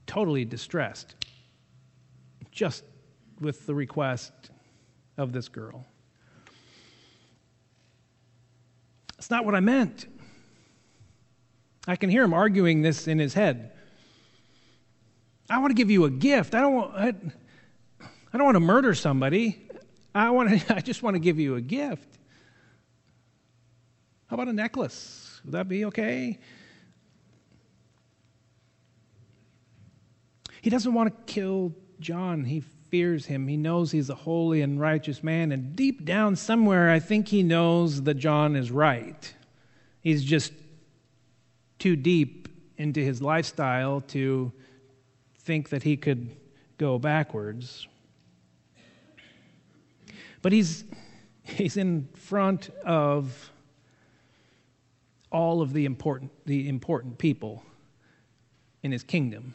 [0.06, 1.16] totally distressed
[2.52, 2.84] just
[3.40, 4.32] with the request
[5.18, 5.86] of this girl.
[9.18, 10.08] It's not what I meant.
[11.88, 13.72] I can hear him arguing this in his head.
[15.50, 16.54] I want to give you a gift.
[16.54, 17.08] I don't want, I,
[18.34, 19.68] I don't want to murder somebody.
[20.14, 22.17] I, want to, I just want to give you a gift.
[24.28, 25.42] How about a necklace?
[25.46, 26.38] Would that be okay?
[30.62, 32.44] He doesn't want to kill John.
[32.44, 33.48] He fears him.
[33.48, 35.52] He knows he's a holy and righteous man.
[35.52, 39.34] And deep down somewhere, I think he knows that John is right.
[40.02, 40.52] He's just
[41.80, 44.52] too deep into his lifestyle to
[45.40, 46.36] think that he could
[46.78, 47.88] go backwards.
[50.42, 50.84] But he's,
[51.44, 53.52] he's in front of
[55.32, 57.64] all of the important, the important people
[58.84, 59.54] in his kingdom.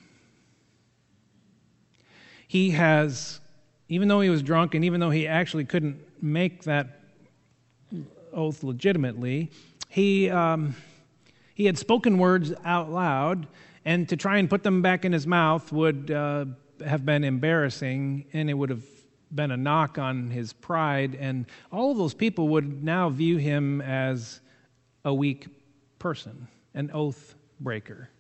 [2.47, 3.41] He has,
[3.89, 7.01] even though he was drunk and even though he actually couldn't make that
[8.33, 9.51] oath legitimately,
[9.89, 10.75] he, um,
[11.55, 13.47] he had spoken words out loud,
[13.85, 16.45] and to try and put them back in his mouth would uh,
[16.87, 18.85] have been embarrassing, and it would have
[19.35, 23.81] been a knock on his pride, and all of those people would now view him
[23.81, 24.41] as
[25.05, 25.47] a weak
[26.03, 28.11] person, an oath breaker.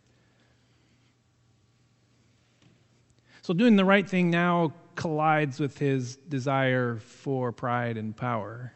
[3.42, 8.72] So, doing the right thing now collides with his desire for pride and power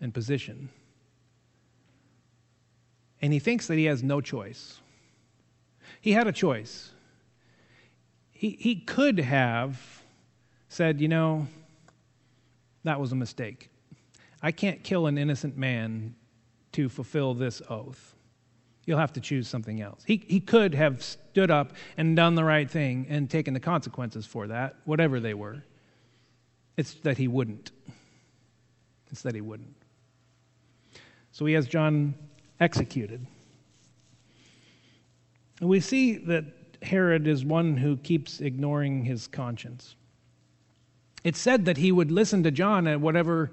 [0.00, 0.70] and position.
[3.20, 4.80] And he thinks that he has no choice.
[6.00, 6.92] He had a choice.
[8.30, 10.02] He, he could have
[10.70, 11.46] said, you know,
[12.84, 13.68] that was a mistake.
[14.42, 16.14] I can't kill an innocent man
[16.72, 18.14] to fulfill this oath.
[18.86, 20.02] You'll have to choose something else.
[20.06, 24.26] He, he could have stood up and done the right thing and taken the consequences
[24.26, 25.62] for that, whatever they were.
[26.76, 27.72] It's that he wouldn't.
[29.10, 29.76] It's that he wouldn't.
[31.32, 32.14] So he has John
[32.58, 33.26] executed.
[35.60, 36.44] And we see that
[36.82, 39.94] Herod is one who keeps ignoring his conscience.
[41.22, 43.50] It's said that he would listen to John at whatever,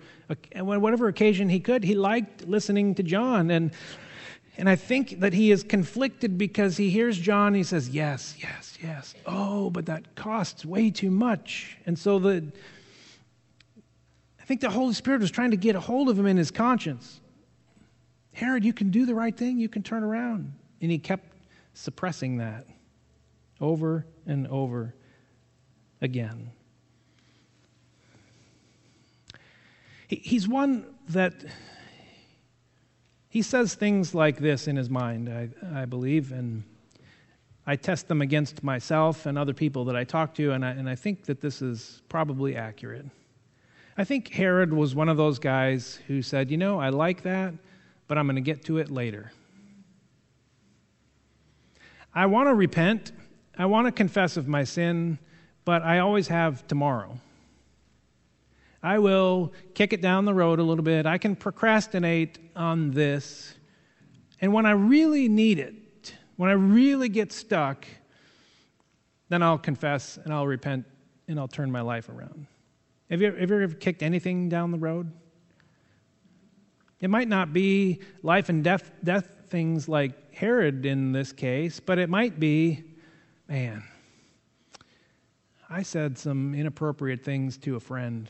[0.54, 1.84] at whatever occasion he could.
[1.84, 3.52] He liked listening to John.
[3.52, 3.72] And,
[4.58, 8.78] and I think that he is conflicted because he hears John, he says, Yes, yes,
[8.82, 9.14] yes.
[9.26, 11.78] Oh, but that costs way too much.
[11.86, 12.44] And so the,
[14.42, 16.50] I think the Holy Spirit was trying to get a hold of him in his
[16.50, 17.22] conscience.
[18.34, 20.54] Herod, you can do the right thing, you can turn around.
[20.82, 21.34] And he kept
[21.74, 22.66] suppressing that
[23.62, 24.96] over and over
[26.02, 26.52] again.
[30.08, 31.34] he's one that
[33.38, 36.64] he says things like this in his mind, I, I believe, and
[37.68, 40.90] I test them against myself and other people that I talk to, and I, and
[40.90, 43.06] I think that this is probably accurate.
[43.96, 47.54] I think Herod was one of those guys who said, You know, I like that,
[48.08, 49.32] but I'm going to get to it later.
[52.16, 53.12] I want to repent,
[53.56, 55.20] I want to confess of my sin,
[55.64, 57.20] but I always have tomorrow.
[58.84, 61.06] I will kick it down the road a little bit.
[61.06, 63.56] I can procrastinate on this.
[64.40, 67.86] And when I really need it, when I really get stuck,
[69.30, 70.86] then I'll confess and I'll repent
[71.28, 72.48] and I'll turn my life around.
[73.10, 75.12] Have you, have you ever kicked anything down the road?
[77.00, 81.98] It might not be life and death, death things like Herod in this case, but
[82.00, 82.84] it might be,
[83.48, 83.84] man,
[85.70, 88.30] I said some inappropriate things to a friend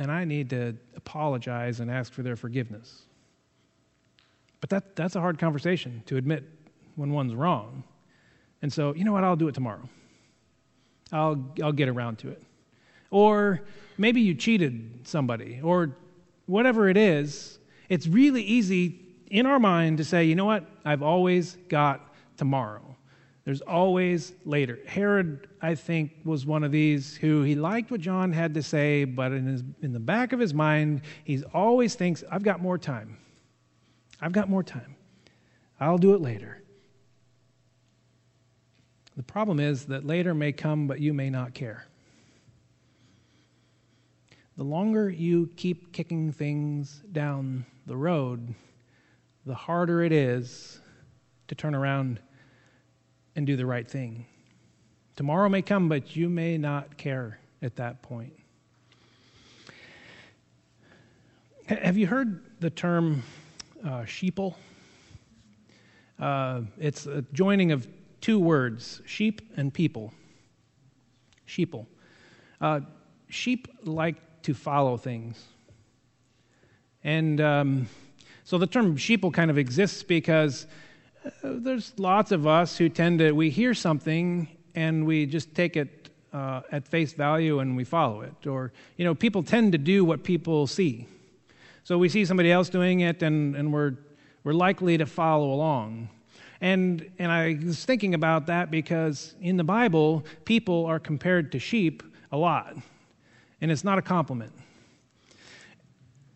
[0.00, 3.02] and I need to apologize and ask for their forgiveness.
[4.62, 6.42] But that, that's a hard conversation to admit
[6.96, 7.84] when one's wrong.
[8.62, 9.24] And so, you know what?
[9.24, 9.86] I'll do it tomorrow.
[11.12, 12.42] I'll, I'll get around to it.
[13.10, 13.60] Or
[13.98, 15.94] maybe you cheated somebody, or
[16.46, 17.58] whatever it is.
[17.90, 20.64] It's really easy in our mind to say, you know what?
[20.82, 22.96] I've always got tomorrow.
[23.50, 24.78] There's always later.
[24.86, 29.02] Herod, I think, was one of these who he liked what John had to say,
[29.02, 32.78] but in, his, in the back of his mind, he always thinks, I've got more
[32.78, 33.18] time.
[34.20, 34.94] I've got more time.
[35.80, 36.62] I'll do it later.
[39.16, 41.88] The problem is that later may come, but you may not care.
[44.58, 48.54] The longer you keep kicking things down the road,
[49.44, 50.80] the harder it is
[51.48, 52.20] to turn around
[53.36, 54.26] and do the right thing.
[55.16, 58.32] Tomorrow may come, but you may not care at that point.
[61.66, 63.22] Have you heard the term
[63.84, 64.54] uh, sheeple?
[66.18, 67.86] Uh, it's a joining of
[68.20, 70.12] two words, sheep and people.
[71.46, 71.86] Sheeple.
[72.60, 72.80] Uh,
[73.28, 75.42] sheep like to follow things.
[77.04, 77.88] And um,
[78.44, 80.66] so the term sheeple kind of exists because
[81.42, 86.10] there's lots of us who tend to, we hear something and we just take it
[86.32, 88.46] uh, at face value and we follow it.
[88.46, 91.06] Or, you know, people tend to do what people see.
[91.84, 93.96] So we see somebody else doing it and, and we're,
[94.44, 96.08] we're likely to follow along.
[96.60, 101.58] And, and I was thinking about that because in the Bible, people are compared to
[101.58, 102.02] sheep
[102.32, 102.76] a lot,
[103.60, 104.52] and it's not a compliment.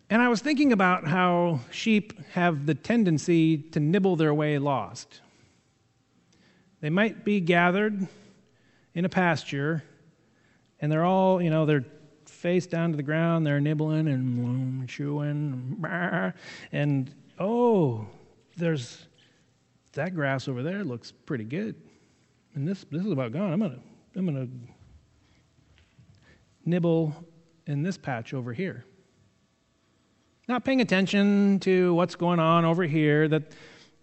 [0.09, 5.21] And I was thinking about how sheep have the tendency to nibble their way lost.
[6.81, 8.07] They might be gathered
[8.93, 9.83] in a pasture,
[10.79, 11.85] and they're all, you know, they're
[12.25, 15.83] face down to the ground, they're nibbling and chewing,
[16.71, 18.05] and oh,
[18.57, 19.07] there's
[19.93, 21.75] that grass over there looks pretty good.
[22.53, 23.51] And this, this is about gone.
[23.51, 23.79] I'm gonna,
[24.15, 24.47] I'm gonna
[26.65, 27.15] nibble
[27.65, 28.85] in this patch over here
[30.47, 33.51] not paying attention to what's going on over here, that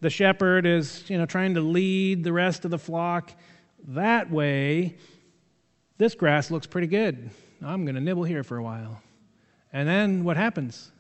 [0.00, 3.32] the shepherd is, you know, trying to lead the rest of the flock
[3.88, 4.96] that way.
[5.98, 7.30] This grass looks pretty good.
[7.64, 9.00] I'm going to nibble here for a while.
[9.72, 10.90] And then what happens?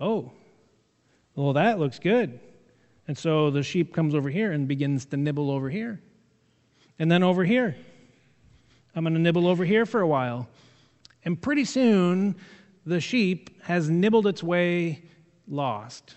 [0.00, 0.32] Oh,
[1.36, 2.40] well, that looks good.
[3.06, 6.00] And so the sheep comes over here and begins to nibble over here.
[6.98, 7.76] And then over here.
[8.94, 10.48] I'm going to nibble over here for a while.
[11.24, 12.36] And pretty soon,
[12.86, 15.02] the sheep has nibbled its way
[15.46, 16.16] lost,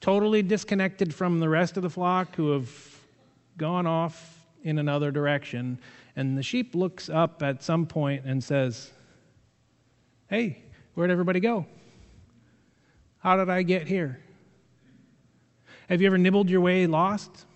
[0.00, 2.70] totally disconnected from the rest of the flock who have
[3.56, 5.78] gone off in another direction.
[6.16, 8.90] And the sheep looks up at some point and says,
[10.28, 10.62] Hey,
[10.94, 11.66] where'd everybody go?
[13.18, 14.20] How did I get here?
[15.88, 17.46] Have you ever nibbled your way lost?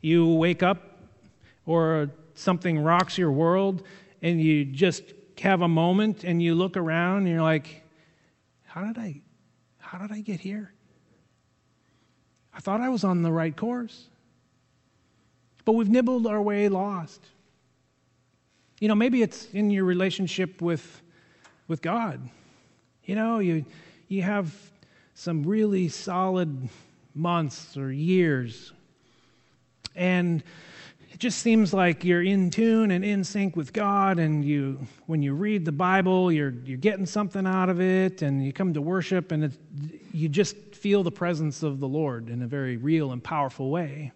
[0.00, 0.98] You wake up
[1.64, 3.84] or something rocks your world
[4.20, 7.82] and you just have a moment and you look around and you're like,
[8.64, 9.20] how did I
[9.78, 10.72] how did I get here?
[12.52, 14.08] I thought I was on the right course.
[15.64, 17.20] But we've nibbled our way lost.
[18.80, 21.02] You know, maybe it's in your relationship with
[21.68, 22.28] with God.
[23.04, 23.64] You know, you
[24.08, 24.54] you have
[25.14, 26.68] some really solid
[27.14, 28.72] months or years.
[29.94, 30.42] And
[31.14, 35.22] it just seems like you're in tune and in sync with God, and you, when
[35.22, 38.80] you read the Bible, you're, you're getting something out of it, and you come to
[38.80, 39.52] worship, and it,
[40.12, 44.10] you just feel the presence of the Lord in a very real and powerful way.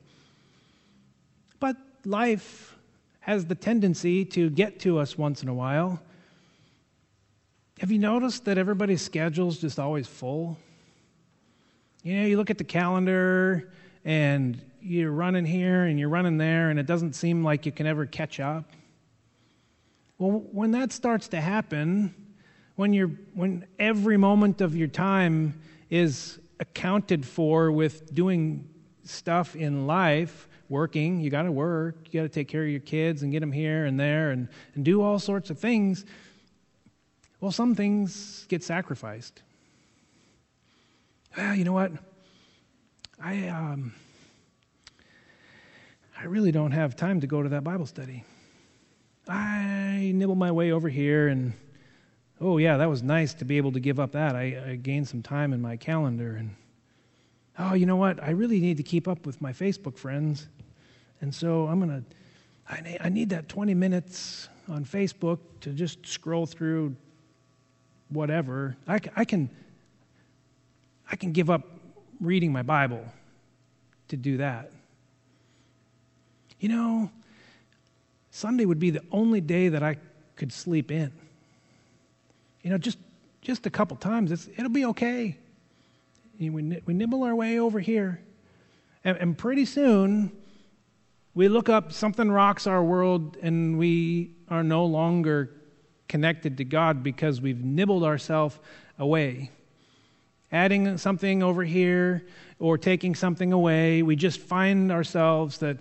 [1.61, 2.76] But life
[3.20, 6.03] has the tendency to get to us once in a while.
[7.78, 10.59] Have you noticed that everybody's schedule is just always full?
[12.03, 13.70] You know, you look at the calendar
[14.09, 17.86] and you're running here and you're running there, and it doesn't seem like you can
[17.86, 18.64] ever catch up.
[20.16, 22.14] Well, when that starts to happen,
[22.76, 28.66] when, you're, when every moment of your time is accounted for with doing
[29.04, 32.80] stuff in life, working, you got to work, you got to take care of your
[32.80, 36.06] kids and get them here and there and, and do all sorts of things.
[37.42, 39.42] Well, some things get sacrificed.
[41.36, 41.92] Well, you know what?
[43.20, 43.92] I, um,
[46.16, 48.24] I really don't have time to go to that Bible study.
[49.26, 51.52] I nibble my way over here, and
[52.40, 54.36] oh, yeah, that was nice to be able to give up that.
[54.36, 56.54] I, I gained some time in my calendar, and
[57.58, 58.22] oh, you know what?
[58.22, 60.46] I really need to keep up with my Facebook friends.
[61.20, 66.46] And so I'm going to, I need that 20 minutes on Facebook to just scroll
[66.46, 66.94] through
[68.10, 68.76] whatever.
[68.86, 69.50] I, I, can,
[71.10, 71.78] I can give up
[72.20, 73.04] reading my Bible
[74.08, 74.70] to do that
[76.60, 77.10] you know,
[78.30, 79.96] Sunday would be the only day that I
[80.36, 81.12] could sleep in.
[82.62, 82.98] You know, just
[83.40, 85.38] just a couple times, it'll be okay.
[86.38, 88.20] we, we nibble our way over here,
[89.04, 90.32] and, and pretty soon
[91.34, 95.54] we look up, something rocks our world, and we are no longer
[96.08, 98.58] connected to God because we've nibbled ourselves
[98.98, 99.50] away.
[100.51, 102.26] Adding something over here
[102.59, 105.78] or taking something away, we just find ourselves that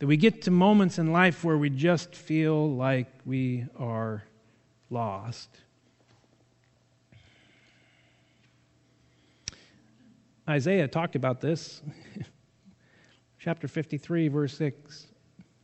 [0.00, 4.24] that we get to moments in life where we just feel like we are
[4.88, 5.50] lost.
[10.48, 11.82] Isaiah talked about this.
[13.38, 15.06] Chapter 53, verse 6.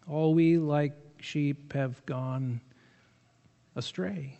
[0.06, 2.60] All we like sheep have gone
[3.74, 4.36] astray.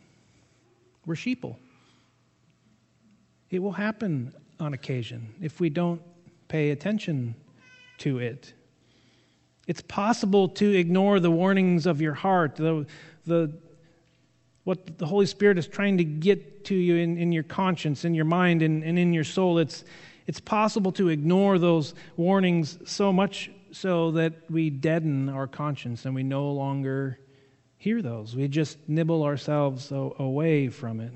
[1.06, 1.56] We're sheeple.
[3.50, 6.02] It will happen on occasion if we don't
[6.48, 7.34] pay attention
[7.98, 8.52] to it.
[9.66, 12.86] It's possible to ignore the warnings of your heart, the,
[13.24, 13.52] the,
[14.64, 18.14] what the Holy Spirit is trying to get to you in, in your conscience, in
[18.14, 19.58] your mind, and, and in your soul.
[19.58, 19.84] It's,
[20.26, 26.14] it's possible to ignore those warnings so much so that we deaden our conscience and
[26.14, 27.18] we no longer
[27.76, 28.34] hear those.
[28.34, 31.12] We just nibble ourselves away from it.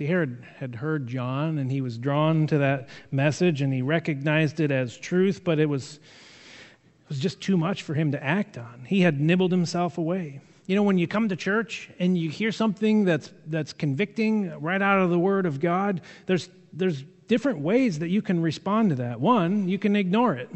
[0.00, 4.58] See, Herod had heard John and he was drawn to that message and he recognized
[4.58, 8.56] it as truth, but it was, it was just too much for him to act
[8.56, 8.86] on.
[8.86, 10.40] He had nibbled himself away.
[10.66, 14.80] You know, when you come to church and you hear something that's, that's convicting right
[14.80, 18.96] out of the Word of God, there's, there's different ways that you can respond to
[18.96, 19.20] that.
[19.20, 20.48] One, you can ignore it.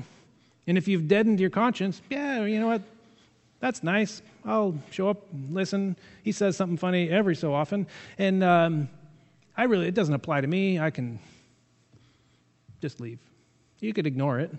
[0.67, 2.81] And if you've deadened your conscience, yeah, you know what?
[3.61, 4.23] That's nice.
[4.47, 5.19] I'll show up,
[5.51, 5.97] listen.
[6.23, 7.87] He says something funny every so often.
[8.17, 8.89] And um,
[9.57, 10.81] I really, it doesn't apply to me.
[10.81, 11.19] I can
[12.81, 13.21] just leave.
[13.81, 14.51] You could ignore it.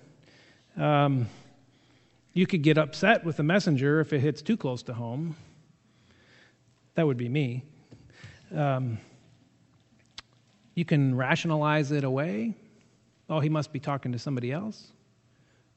[0.77, 1.27] Um,
[2.33, 5.35] you could get upset with the messenger if it hits too close to home.
[6.95, 7.63] That would be me.
[8.53, 8.97] Um,
[10.75, 12.55] you can rationalize it away.
[13.29, 14.91] Oh, he must be talking to somebody else.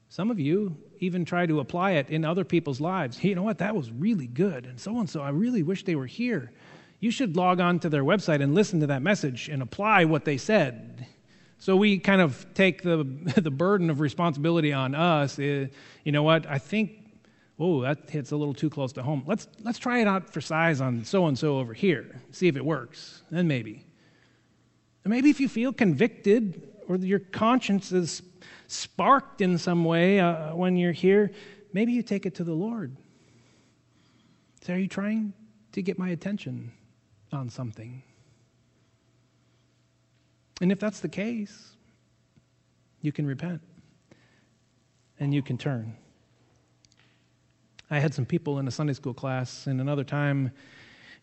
[0.09, 3.17] Some of you even try to apply it in other people's lives.
[3.17, 3.59] Hey, you know what?
[3.59, 4.65] That was really good.
[4.65, 6.51] And so and so, I really wish they were here.
[6.99, 10.25] You should log on to their website and listen to that message and apply what
[10.25, 11.07] they said.
[11.57, 13.03] So we kind of take the,
[13.37, 15.39] the burden of responsibility on us.
[15.39, 15.67] Uh,
[16.03, 16.45] you know what?
[16.47, 16.91] I think,
[17.57, 19.23] oh, that hits a little too close to home.
[19.25, 22.57] Let's, let's try it out for size on so and so over here, see if
[22.57, 23.23] it works.
[23.31, 23.85] Then maybe.
[25.05, 28.21] And maybe if you feel convicted or your conscience is
[28.67, 31.31] sparked in some way uh, when you're here,
[31.71, 32.95] maybe you take it to the Lord.
[34.61, 35.33] Say, Are you trying
[35.71, 36.73] to get my attention
[37.31, 38.03] on something?
[40.61, 41.71] And if that's the case,
[43.01, 43.61] you can repent
[45.19, 45.95] and you can turn.
[47.91, 50.51] I had some people in a Sunday school class in another time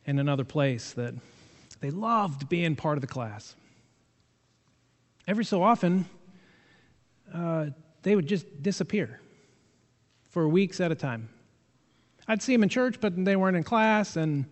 [0.07, 1.15] in another place that
[1.81, 3.55] they loved being part of the class.
[5.27, 6.07] Every so often,
[7.35, 7.67] uh,
[8.03, 9.21] they would just disappear
[10.31, 11.29] for weeks at a time.
[12.29, 14.47] I'd see them in church, but they weren't in class, and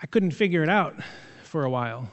[0.00, 0.94] I couldn't figure it out
[1.42, 2.08] for a while.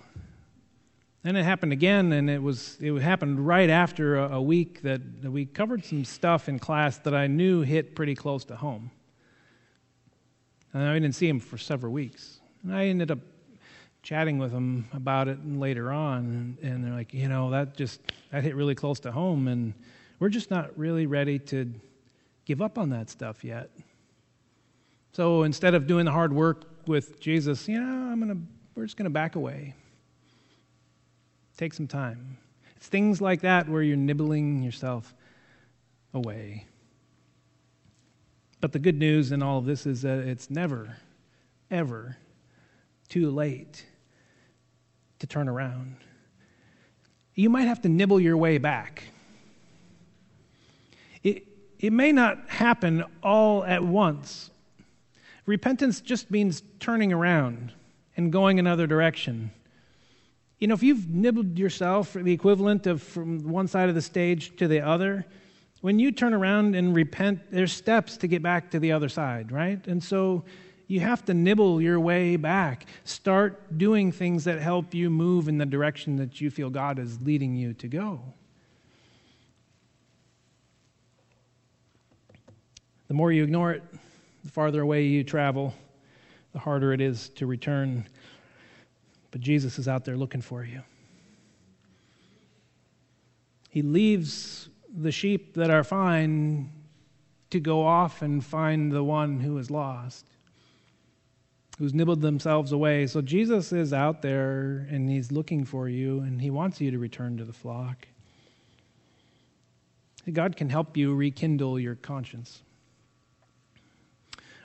[1.21, 5.01] Then it happened again, and it was it happened right after a, a week that,
[5.23, 8.89] we covered some stuff in class that I knew hit pretty close to home.
[10.73, 12.39] And I didn't see him for several weeks.
[12.63, 13.19] And I ended up
[14.03, 18.43] chatting with them about it later on, and they're like, you know, that just that
[18.43, 19.73] hit really close to home, and
[20.19, 21.71] we're just not really ready to
[22.45, 23.69] give up on that stuff yet.
[25.13, 28.37] So instead of doing the hard work with Jesus, you know, I'm gonna
[28.75, 29.75] we're just gonna back away.
[31.57, 32.37] Take some time.
[32.75, 35.13] It's things like that where you're nibbling yourself
[36.13, 36.65] away.
[38.61, 40.97] But the good news in all of this is that it's never,
[41.69, 42.17] ever
[43.07, 43.85] too late
[45.19, 45.97] to turn around.
[47.35, 49.03] You might have to nibble your way back.
[51.21, 51.43] It,
[51.79, 54.49] it may not happen all at once.
[55.45, 57.73] Repentance just means turning around
[58.17, 59.51] and going another direction.
[60.59, 64.55] You know, if you've nibbled yourself the equivalent of from one side of the stage
[64.57, 65.25] to the other,
[65.81, 69.51] when you turn around and repent, there's steps to get back to the other side,
[69.51, 69.85] right?
[69.85, 70.45] And so
[70.87, 72.87] you have to nibble your way back.
[73.03, 77.19] Start doing things that help you move in the direction that you feel God is
[77.21, 78.21] leading you to go.
[83.07, 83.83] The more you ignore it,
[84.45, 85.73] the farther away you travel,
[86.53, 88.07] the harder it is to return
[89.35, 90.81] but Jesus is out there looking for you.
[93.69, 96.71] He leaves the sheep that are fine
[97.49, 100.25] to go off and find the one who is lost,
[101.77, 103.07] who's nibbled themselves away.
[103.07, 106.97] So Jesus is out there and he's looking for you and he wants you to
[106.97, 108.07] return to the flock.
[110.31, 112.61] God can help you rekindle your conscience.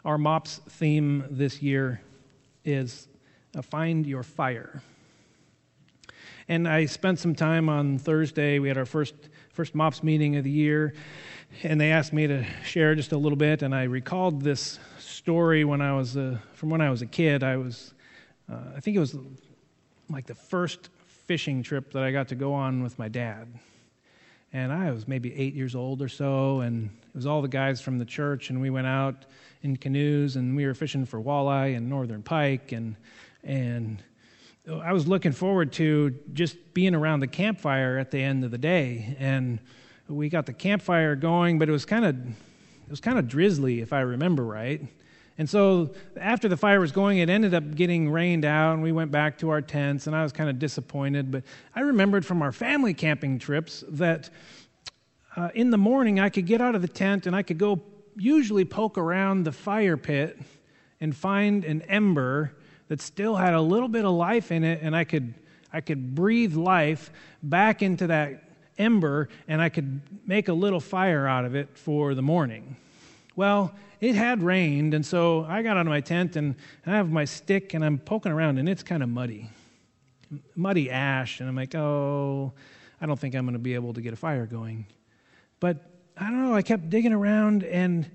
[0.04, 2.00] Our MOPS theme this year
[2.64, 3.08] is
[3.56, 4.82] uh, find your fire.
[6.48, 8.58] And I spent some time on Thursday.
[8.58, 9.14] We had our first
[9.50, 10.94] first MOPS meeting of the year,
[11.62, 13.62] and they asked me to share just a little bit.
[13.62, 17.42] And I recalled this story when I was uh, from when I was a kid.
[17.42, 17.92] I was,
[18.50, 19.16] uh, I think it was
[20.08, 20.88] like the first
[21.26, 23.48] fishing trip that I got to go on with my dad.
[24.52, 27.80] And I was maybe eight years old or so, and it was all the guys
[27.80, 29.26] from the church, and we went out
[29.62, 32.96] in canoes, and we were fishing for walleye and northern pike, and
[33.42, 34.02] and
[34.70, 38.58] I was looking forward to just being around the campfire at the end of the
[38.58, 39.16] day.
[39.18, 39.58] And
[40.06, 43.80] we got the campfire going, but it was kind of it was kind of drizzly,
[43.80, 44.82] if I remember right.
[45.38, 48.92] And so after the fire was going, it ended up getting rained out, and we
[48.92, 51.30] went back to our tents, and I was kind of disappointed.
[51.30, 51.44] But
[51.74, 54.28] I remembered from our family camping trips that
[55.40, 57.80] uh, in the morning I could get out of the tent and I could go
[58.16, 60.38] usually poke around the fire pit
[61.00, 62.52] and find an ember
[62.88, 65.32] that still had a little bit of life in it, and I could,
[65.72, 67.10] I could breathe life
[67.42, 68.42] back into that
[68.76, 72.76] ember, and I could make a little fire out of it for the morning.
[73.36, 77.10] Well, it had rained, and so I got out of my tent and I have
[77.10, 79.48] my stick and I'm poking around, and it's kind of muddy.
[80.54, 82.52] Muddy ash, and I'm like, oh,
[83.00, 84.84] I don't think I'm going to be able to get a fire going.
[85.60, 88.10] But I don't know, I kept digging around, and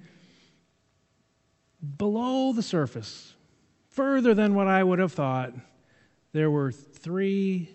[1.98, 3.34] below the surface,
[3.90, 5.54] further than what I would have thought,
[6.34, 7.70] there were three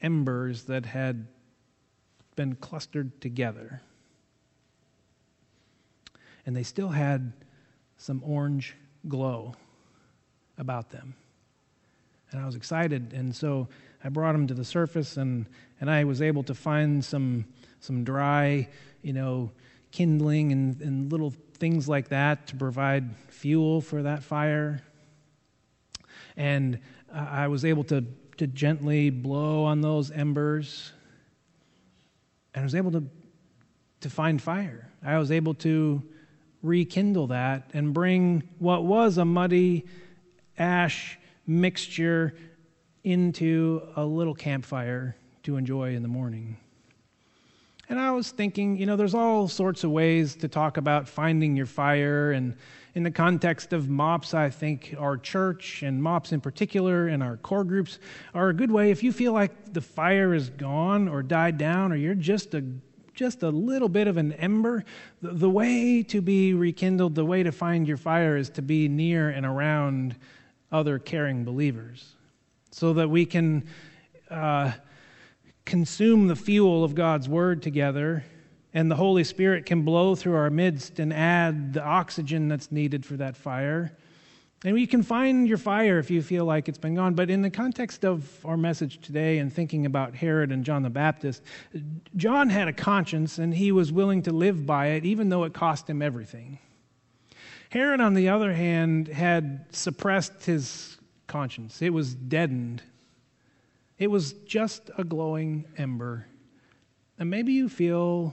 [0.00, 1.26] embers that had
[2.36, 3.80] been clustered together
[6.48, 7.30] and they still had
[7.98, 8.74] some orange
[9.06, 9.54] glow
[10.56, 11.14] about them.
[12.30, 13.68] And I was excited, and so
[14.02, 15.44] I brought them to the surface, and,
[15.78, 17.44] and I was able to find some,
[17.80, 18.66] some dry,
[19.02, 19.50] you know,
[19.90, 24.82] kindling and, and little things like that to provide fuel for that fire.
[26.36, 26.78] And
[27.12, 28.04] I was able to,
[28.36, 30.92] to gently blow on those embers,
[32.54, 33.04] and I was able to,
[34.00, 34.88] to find fire.
[35.02, 36.02] I was able to
[36.62, 39.86] rekindle that and bring what was a muddy
[40.58, 42.34] ash mixture
[43.04, 46.56] into a little campfire to enjoy in the morning.
[47.88, 51.56] And I was thinking, you know, there's all sorts of ways to talk about finding
[51.56, 52.32] your fire.
[52.32, 52.54] And
[52.94, 57.38] in the context of MOPS, I think our church and MOPS in particular and our
[57.38, 57.98] core groups
[58.34, 58.90] are a good way.
[58.90, 62.64] If you feel like the fire is gone or died down or you're just a
[63.14, 64.84] just a little bit of an ember.
[65.22, 68.86] The, the way to be rekindled, the way to find your fire is to be
[68.86, 70.14] near and around
[70.70, 72.14] other caring believers
[72.70, 73.66] so that we can
[74.30, 74.70] uh,
[75.68, 78.24] consume the fuel of God's word together
[78.72, 83.04] and the Holy Spirit can blow through our midst and add the oxygen that's needed
[83.04, 83.96] for that fire.
[84.64, 87.12] And you can find your fire if you feel like it's been gone.
[87.12, 90.90] But in the context of our message today and thinking about Herod and John the
[90.90, 91.42] Baptist,
[92.16, 95.52] John had a conscience and he was willing to live by it, even though it
[95.52, 96.58] cost him everything.
[97.68, 100.96] Herod, on the other hand, had suppressed his
[101.26, 102.82] conscience, it was deadened.
[103.98, 106.26] It was just a glowing ember.
[107.18, 108.32] And maybe you feel,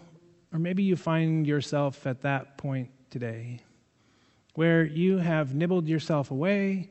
[0.53, 3.61] or maybe you find yourself at that point today
[4.53, 6.89] where you have nibbled yourself away,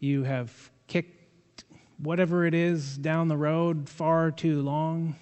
[0.00, 1.64] you have kicked
[1.98, 5.14] whatever it is down the road far too long.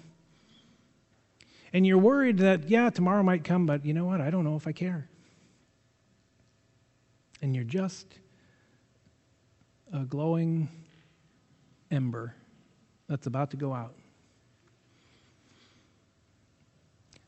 [1.71, 4.21] And you're worried that, yeah, tomorrow might come, but you know what?
[4.21, 5.07] I don't know if I care.
[7.41, 8.07] And you're just
[9.91, 10.69] a glowing
[11.91, 12.35] ember
[13.07, 13.95] that's about to go out.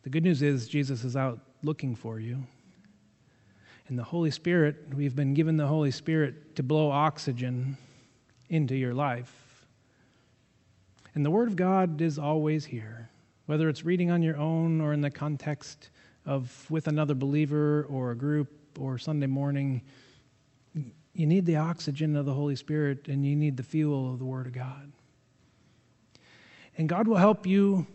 [0.03, 2.43] The good news is Jesus is out looking for you.
[3.87, 7.77] And the Holy Spirit, we've been given the Holy Spirit to blow oxygen
[8.49, 9.33] into your life.
[11.13, 13.09] And the Word of God is always here,
[13.45, 15.89] whether it's reading on your own or in the context
[16.25, 18.49] of with another believer or a group
[18.79, 19.81] or Sunday morning.
[21.13, 24.25] You need the oxygen of the Holy Spirit and you need the fuel of the
[24.25, 24.91] Word of God.
[26.77, 27.87] And God will help you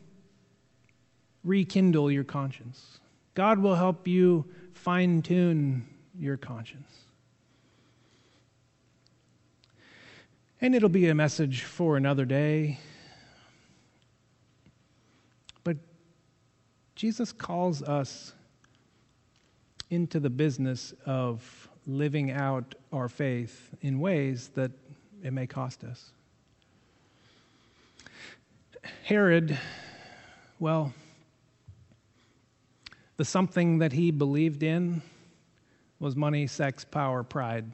[1.45, 2.99] rekindle your conscience.
[3.35, 5.87] God will help you fine tune
[6.19, 6.91] your conscience.
[10.61, 12.79] And it'll be a message for another day.
[15.65, 15.79] But
[16.95, 18.35] Jesus calls us
[19.89, 24.71] into the business of living out our faith in ways that
[25.23, 26.13] it may cost us.
[29.05, 29.59] Herod,
[30.59, 30.93] well,
[33.17, 35.03] the something that he believed in
[35.99, 37.71] was money, sex, power, pride.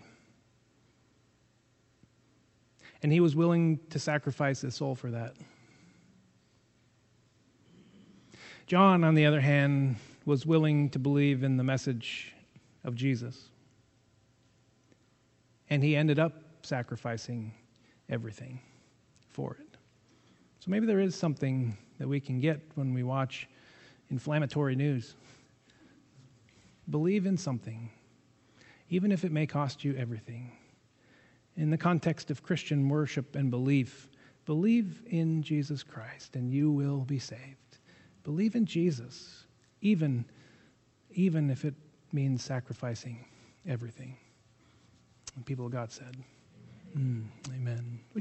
[3.03, 5.35] And he was willing to sacrifice his soul for that.
[8.67, 12.35] John, on the other hand, was willing to believe in the message
[12.83, 13.49] of Jesus.
[15.71, 16.33] And he ended up
[16.63, 17.53] sacrificing
[18.09, 18.61] everything
[19.29, 19.66] for it.
[20.67, 23.49] So maybe there is something that we can get when we watch
[24.11, 25.14] inflammatory news.
[26.91, 27.89] Believe in something,
[28.91, 30.51] even if it may cost you everything.
[31.57, 34.09] In the context of Christian worship and belief,
[34.45, 37.79] believe in Jesus Christ and you will be saved.
[38.25, 39.47] Believe in Jesus,
[39.83, 40.25] even,
[41.12, 41.75] even if it
[42.12, 43.25] means sacrificing
[43.69, 44.17] everything.
[45.37, 46.17] And people of God said,
[46.99, 47.23] mm,
[47.55, 48.01] Amen.
[48.17, 48.21] You